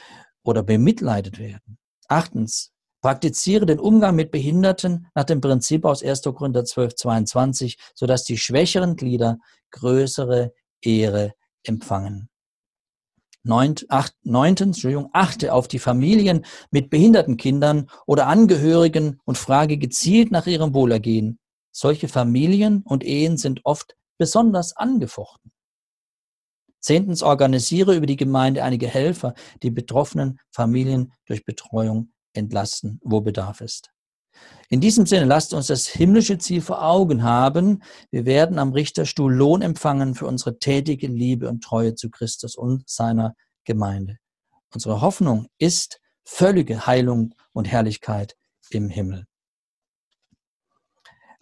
[0.45, 1.79] oder bemitleidet werden.
[2.09, 6.23] Achtens, praktiziere den Umgang mit Behinderten nach dem Prinzip aus 1.
[6.23, 9.39] Korinther 12, 22, sodass die schwächeren Glieder
[9.71, 12.29] größere Ehre empfangen.
[13.43, 19.79] Neunt, acht, neuntens, Entschuldigung, achte auf die Familien mit behinderten Kindern oder Angehörigen und frage
[19.79, 21.39] gezielt nach ihrem Wohlergehen.
[21.73, 25.53] Solche Familien und Ehen sind oft besonders angefochten.
[26.81, 33.61] Zehntens, organisiere über die Gemeinde einige Helfer, die betroffenen Familien durch Betreuung entlasten, wo Bedarf
[33.61, 33.91] ist.
[34.69, 37.83] In diesem Sinne, lasst uns das himmlische Ziel vor Augen haben.
[38.11, 42.89] Wir werden am Richterstuhl Lohn empfangen für unsere tätige Liebe und Treue zu Christus und
[42.89, 44.19] seiner Gemeinde.
[44.73, 48.37] Unsere Hoffnung ist völlige Heilung und Herrlichkeit
[48.71, 49.27] im Himmel.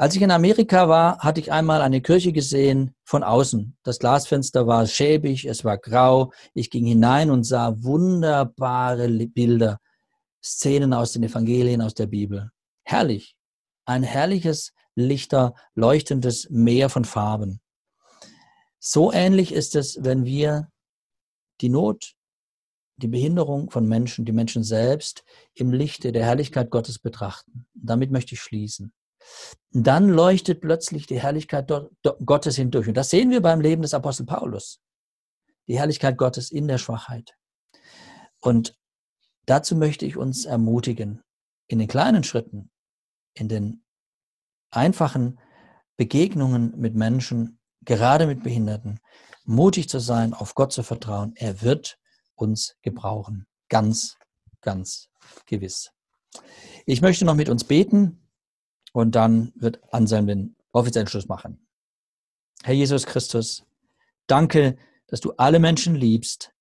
[0.00, 3.76] Als ich in Amerika war, hatte ich einmal eine Kirche gesehen von außen.
[3.82, 6.32] Das Glasfenster war schäbig, es war grau.
[6.54, 9.80] Ich ging hinein und sah wunderbare Bilder,
[10.40, 12.52] Szenen aus den Evangelien, aus der Bibel.
[12.84, 13.34] Herrlich.
[13.86, 17.60] Ein herrliches, lichter, leuchtendes Meer von Farben.
[18.78, 20.70] So ähnlich ist es, wenn wir
[21.60, 22.14] die Not,
[22.98, 25.24] die Behinderung von Menschen, die Menschen selbst
[25.54, 27.66] im Lichte der Herrlichkeit Gottes betrachten.
[27.74, 28.92] Damit möchte ich schließen.
[29.70, 31.70] Dann leuchtet plötzlich die Herrlichkeit
[32.24, 32.88] Gottes hindurch.
[32.88, 34.80] Und das sehen wir beim Leben des Apostel Paulus.
[35.66, 37.34] Die Herrlichkeit Gottes in der Schwachheit.
[38.40, 38.78] Und
[39.44, 41.22] dazu möchte ich uns ermutigen,
[41.66, 42.70] in den kleinen Schritten
[43.34, 43.84] in den
[44.70, 45.38] einfachen
[45.96, 49.00] Begegnungen mit Menschen, gerade mit Behinderten,
[49.44, 51.32] mutig zu sein, auf Gott zu vertrauen.
[51.36, 51.98] Er wird
[52.34, 53.46] uns gebrauchen.
[53.68, 54.16] Ganz,
[54.60, 55.08] ganz
[55.46, 55.90] gewiss.
[56.86, 58.27] Ich möchte noch mit uns beten
[58.92, 61.66] und dann wird Anselm den offiziellen Schluss machen.
[62.62, 63.64] Herr Jesus Christus,
[64.26, 64.76] danke,
[65.06, 66.52] dass du alle Menschen liebst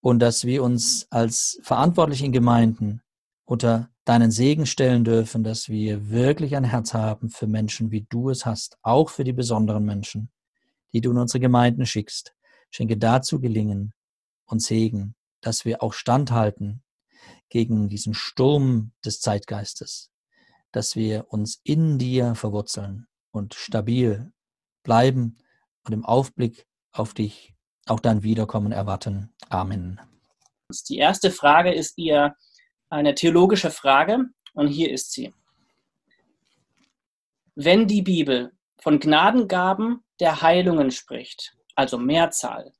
[0.00, 3.02] und dass wir uns als verantwortlichen Gemeinden
[3.44, 8.30] unter deinen Segen stellen dürfen, dass wir wirklich ein Herz haben für Menschen, wie du
[8.30, 10.30] es hast, auch für die besonderen Menschen,
[10.92, 12.34] die du in unsere Gemeinden schickst.
[12.70, 13.92] Schenke dazu Gelingen
[14.46, 16.82] und Segen, dass wir auch standhalten
[17.48, 20.10] gegen diesen Sturm des Zeitgeistes,
[20.72, 24.32] dass wir uns in dir verwurzeln und stabil
[24.82, 25.38] bleiben
[25.84, 27.54] und im Aufblick auf dich
[27.86, 29.32] auch dein Wiederkommen erwarten.
[29.48, 30.00] Amen.
[30.88, 32.36] Die erste Frage ist ihr
[32.90, 35.32] eine theologische Frage und hier ist sie.
[37.54, 42.72] Wenn die Bibel von Gnadengaben der Heilungen spricht, also Mehrzahl,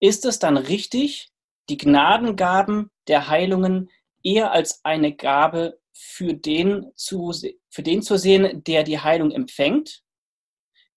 [0.00, 1.30] ist es dann richtig,
[1.68, 3.90] die Gnadengaben der Heilungen
[4.22, 7.32] eher als eine Gabe für den zu,
[7.70, 10.02] für den zu sehen, der die Heilung empfängt?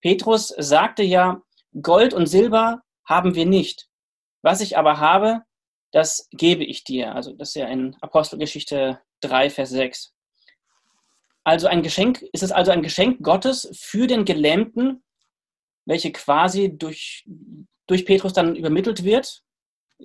[0.01, 1.41] Petrus sagte ja,
[1.81, 3.87] Gold und Silber haben wir nicht.
[4.41, 5.43] Was ich aber habe,
[5.91, 7.15] das gebe ich dir.
[7.15, 10.13] Also das ist ja in Apostelgeschichte 3, Vers 6.
[11.43, 15.03] Also ein Geschenk, ist es also ein Geschenk Gottes für den Gelähmten,
[15.85, 17.25] welche quasi durch,
[17.87, 19.43] durch Petrus dann übermittelt wird?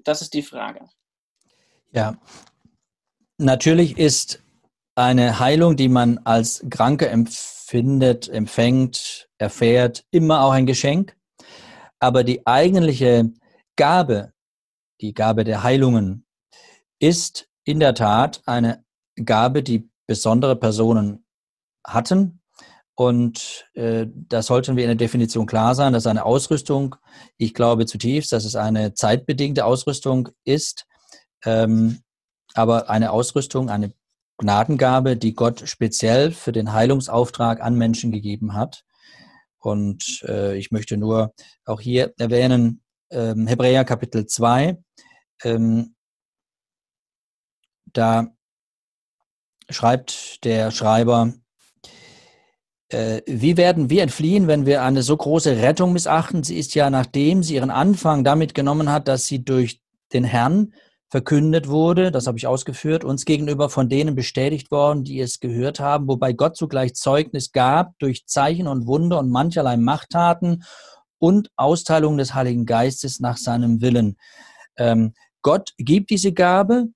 [0.04, 0.88] Das ist die Frage.
[1.90, 2.16] Ja,
[3.38, 4.42] natürlich ist
[4.94, 11.16] eine Heilung, die man als Kranke empfindet, empfängt, erfährt, immer auch ein Geschenk.
[11.98, 13.30] Aber die eigentliche
[13.76, 14.32] Gabe,
[15.00, 16.26] die Gabe der Heilungen,
[16.98, 18.84] ist in der Tat eine
[19.24, 21.24] Gabe, die besondere Personen
[21.86, 22.40] hatten.
[22.94, 26.96] Und äh, da sollten wir in der Definition klar sein, dass eine Ausrüstung,
[27.38, 30.86] ich glaube zutiefst, dass es eine zeitbedingte Ausrüstung ist,
[31.44, 32.02] ähm,
[32.54, 33.94] aber eine Ausrüstung, eine
[34.38, 38.84] Gnadengabe, die Gott speziell für den Heilungsauftrag an Menschen gegeben hat.
[39.58, 41.32] Und äh, ich möchte nur
[41.64, 44.76] auch hier erwähnen, ähm, Hebräer Kapitel 2,
[45.44, 45.94] ähm,
[47.92, 48.28] da
[49.70, 51.32] schreibt der Schreiber,
[52.88, 56.42] äh, wie werden wir entfliehen, wenn wir eine so große Rettung missachten?
[56.42, 59.80] Sie ist ja, nachdem sie ihren Anfang damit genommen hat, dass sie durch
[60.12, 60.74] den Herrn
[61.12, 65.78] verkündet wurde, das habe ich ausgeführt, uns gegenüber von denen bestätigt worden, die es gehört
[65.78, 70.62] haben, wobei Gott zugleich Zeugnis gab durch Zeichen und Wunder und mancherlei Machttaten
[71.18, 74.16] und Austeilung des Heiligen Geistes nach seinem Willen.
[74.78, 76.86] Ähm, Gott gibt diese Gabe,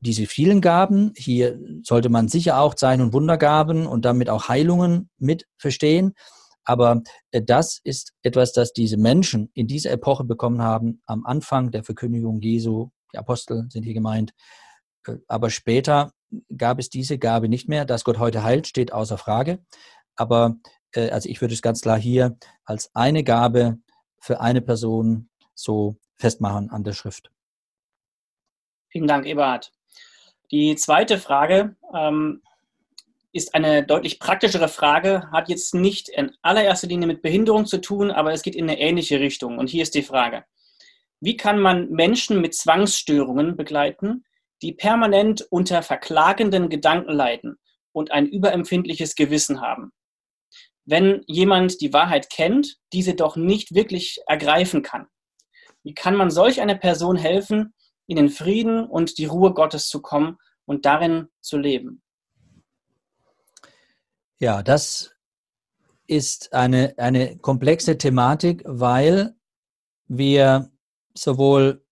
[0.00, 1.14] diese vielen Gaben.
[1.16, 6.12] Hier sollte man sicher auch Zeichen und Wundergaben und damit auch Heilungen mit verstehen.
[6.64, 7.00] Aber
[7.30, 11.82] äh, das ist etwas, das diese Menschen in dieser Epoche bekommen haben, am Anfang der
[11.82, 14.34] Verkündigung Jesu die Apostel sind hier gemeint.
[15.06, 16.12] Äh, aber später
[16.56, 17.84] gab es diese Gabe nicht mehr.
[17.84, 19.58] Dass Gott heute heilt, steht außer Frage.
[20.16, 20.56] Aber
[20.92, 23.78] äh, also ich würde es ganz klar hier als eine Gabe
[24.18, 27.30] für eine Person so festmachen an der Schrift.
[28.88, 29.72] Vielen Dank, Eberhard.
[30.50, 32.42] Die zweite Frage ähm,
[33.32, 38.10] ist eine deutlich praktischere Frage, hat jetzt nicht in allererster Linie mit Behinderung zu tun,
[38.10, 39.58] aber es geht in eine ähnliche Richtung.
[39.58, 40.44] Und hier ist die Frage.
[41.26, 44.24] Wie kann man Menschen mit Zwangsstörungen begleiten,
[44.62, 47.56] die permanent unter verklagenden Gedanken leiden
[47.90, 49.90] und ein überempfindliches Gewissen haben?
[50.84, 55.08] Wenn jemand die Wahrheit kennt, diese doch nicht wirklich ergreifen kann.
[55.82, 57.74] Wie kann man solch einer Person helfen,
[58.06, 62.04] in den Frieden und die Ruhe Gottes zu kommen und darin zu leben?
[64.38, 65.12] Ja, das
[66.06, 69.34] ist eine, eine komplexe Thematik, weil
[70.06, 70.70] wir
[71.16, 71.82] sowohl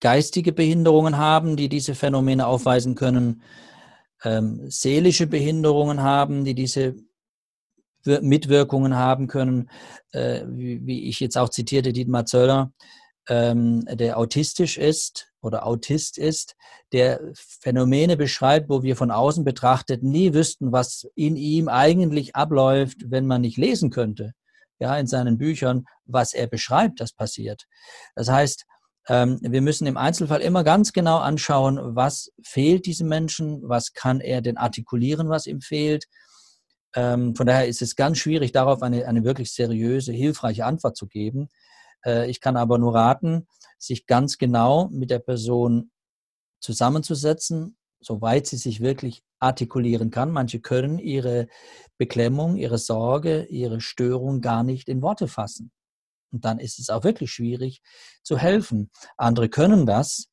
[0.00, 3.42] geistige Behinderungen haben, die diese Phänomene aufweisen können,
[4.22, 6.94] ähm, seelische Behinderungen haben, die diese
[8.04, 9.70] Mitwirkungen haben können,
[10.12, 12.72] äh, wie, wie, ich jetzt auch zitierte, Dietmar Zöller,
[13.28, 16.54] ähm, der autistisch ist oder Autist ist,
[16.92, 23.10] der Phänomene beschreibt, wo wir von außen betrachtet nie wüssten, was in ihm eigentlich abläuft,
[23.10, 24.34] wenn man nicht lesen könnte
[24.78, 27.64] ja, in seinen Büchern, was er beschreibt, das passiert.
[28.14, 28.64] Das heißt,
[29.08, 34.20] ähm, wir müssen im Einzelfall immer ganz genau anschauen, was fehlt diesem Menschen, was kann
[34.20, 36.06] er denn artikulieren, was ihm fehlt.
[36.94, 41.06] Ähm, von daher ist es ganz schwierig, darauf eine, eine wirklich seriöse, hilfreiche Antwort zu
[41.06, 41.48] geben.
[42.04, 43.46] Äh, ich kann aber nur raten,
[43.78, 45.90] sich ganz genau mit der Person
[46.60, 50.30] zusammenzusetzen, soweit sie sich wirklich artikulieren kann.
[50.30, 51.46] Manche können ihre
[51.98, 55.70] Beklemmung, ihre Sorge, ihre Störung gar nicht in Worte fassen.
[56.32, 57.80] Und dann ist es auch wirklich schwierig
[58.22, 58.90] zu helfen.
[59.16, 60.28] Andere können das,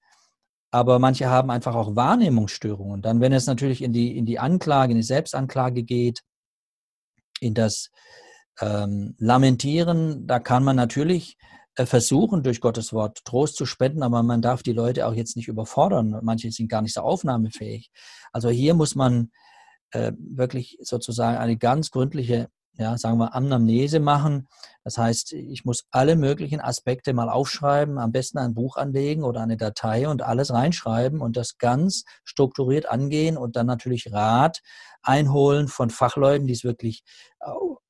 [0.71, 3.01] aber manche haben einfach auch Wahrnehmungsstörungen.
[3.01, 6.23] Dann, wenn es natürlich in die, in die Anklage, in die Selbstanklage geht,
[7.39, 7.91] in das
[8.59, 11.37] ähm, Lamentieren, da kann man natürlich
[11.75, 15.47] versuchen, durch Gottes Wort Trost zu spenden, aber man darf die Leute auch jetzt nicht
[15.47, 16.19] überfordern.
[16.21, 17.91] Manche sind gar nicht so aufnahmefähig.
[18.33, 19.31] Also hier muss man
[19.91, 24.47] äh, wirklich sozusagen eine ganz gründliche, ja, sagen wir, Anamnese machen.
[24.83, 29.41] Das heißt, ich muss alle möglichen Aspekte mal aufschreiben, am besten ein Buch anlegen oder
[29.41, 34.61] eine Datei und alles reinschreiben und das ganz strukturiert angehen und dann natürlich Rat
[35.03, 37.03] einholen von Fachleuten, die es wirklich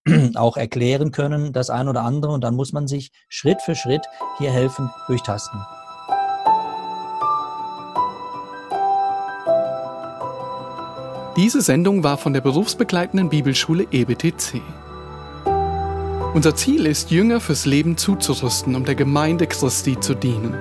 [0.36, 2.32] auch erklären können, das ein oder andere.
[2.32, 4.06] Und dann muss man sich Schritt für Schritt
[4.38, 5.60] hier helfen durchtasten.
[11.38, 14.62] Diese Sendung war von der berufsbegleitenden Bibelschule EBTC.
[16.34, 20.54] Unser Ziel ist, Jünger fürs Leben zuzurüsten, um der Gemeinde Christi zu dienen.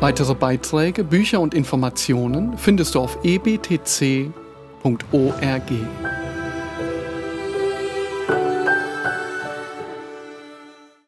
[0.00, 4.32] Weitere Beiträge, Bücher und Informationen findest du auf ebtc.org.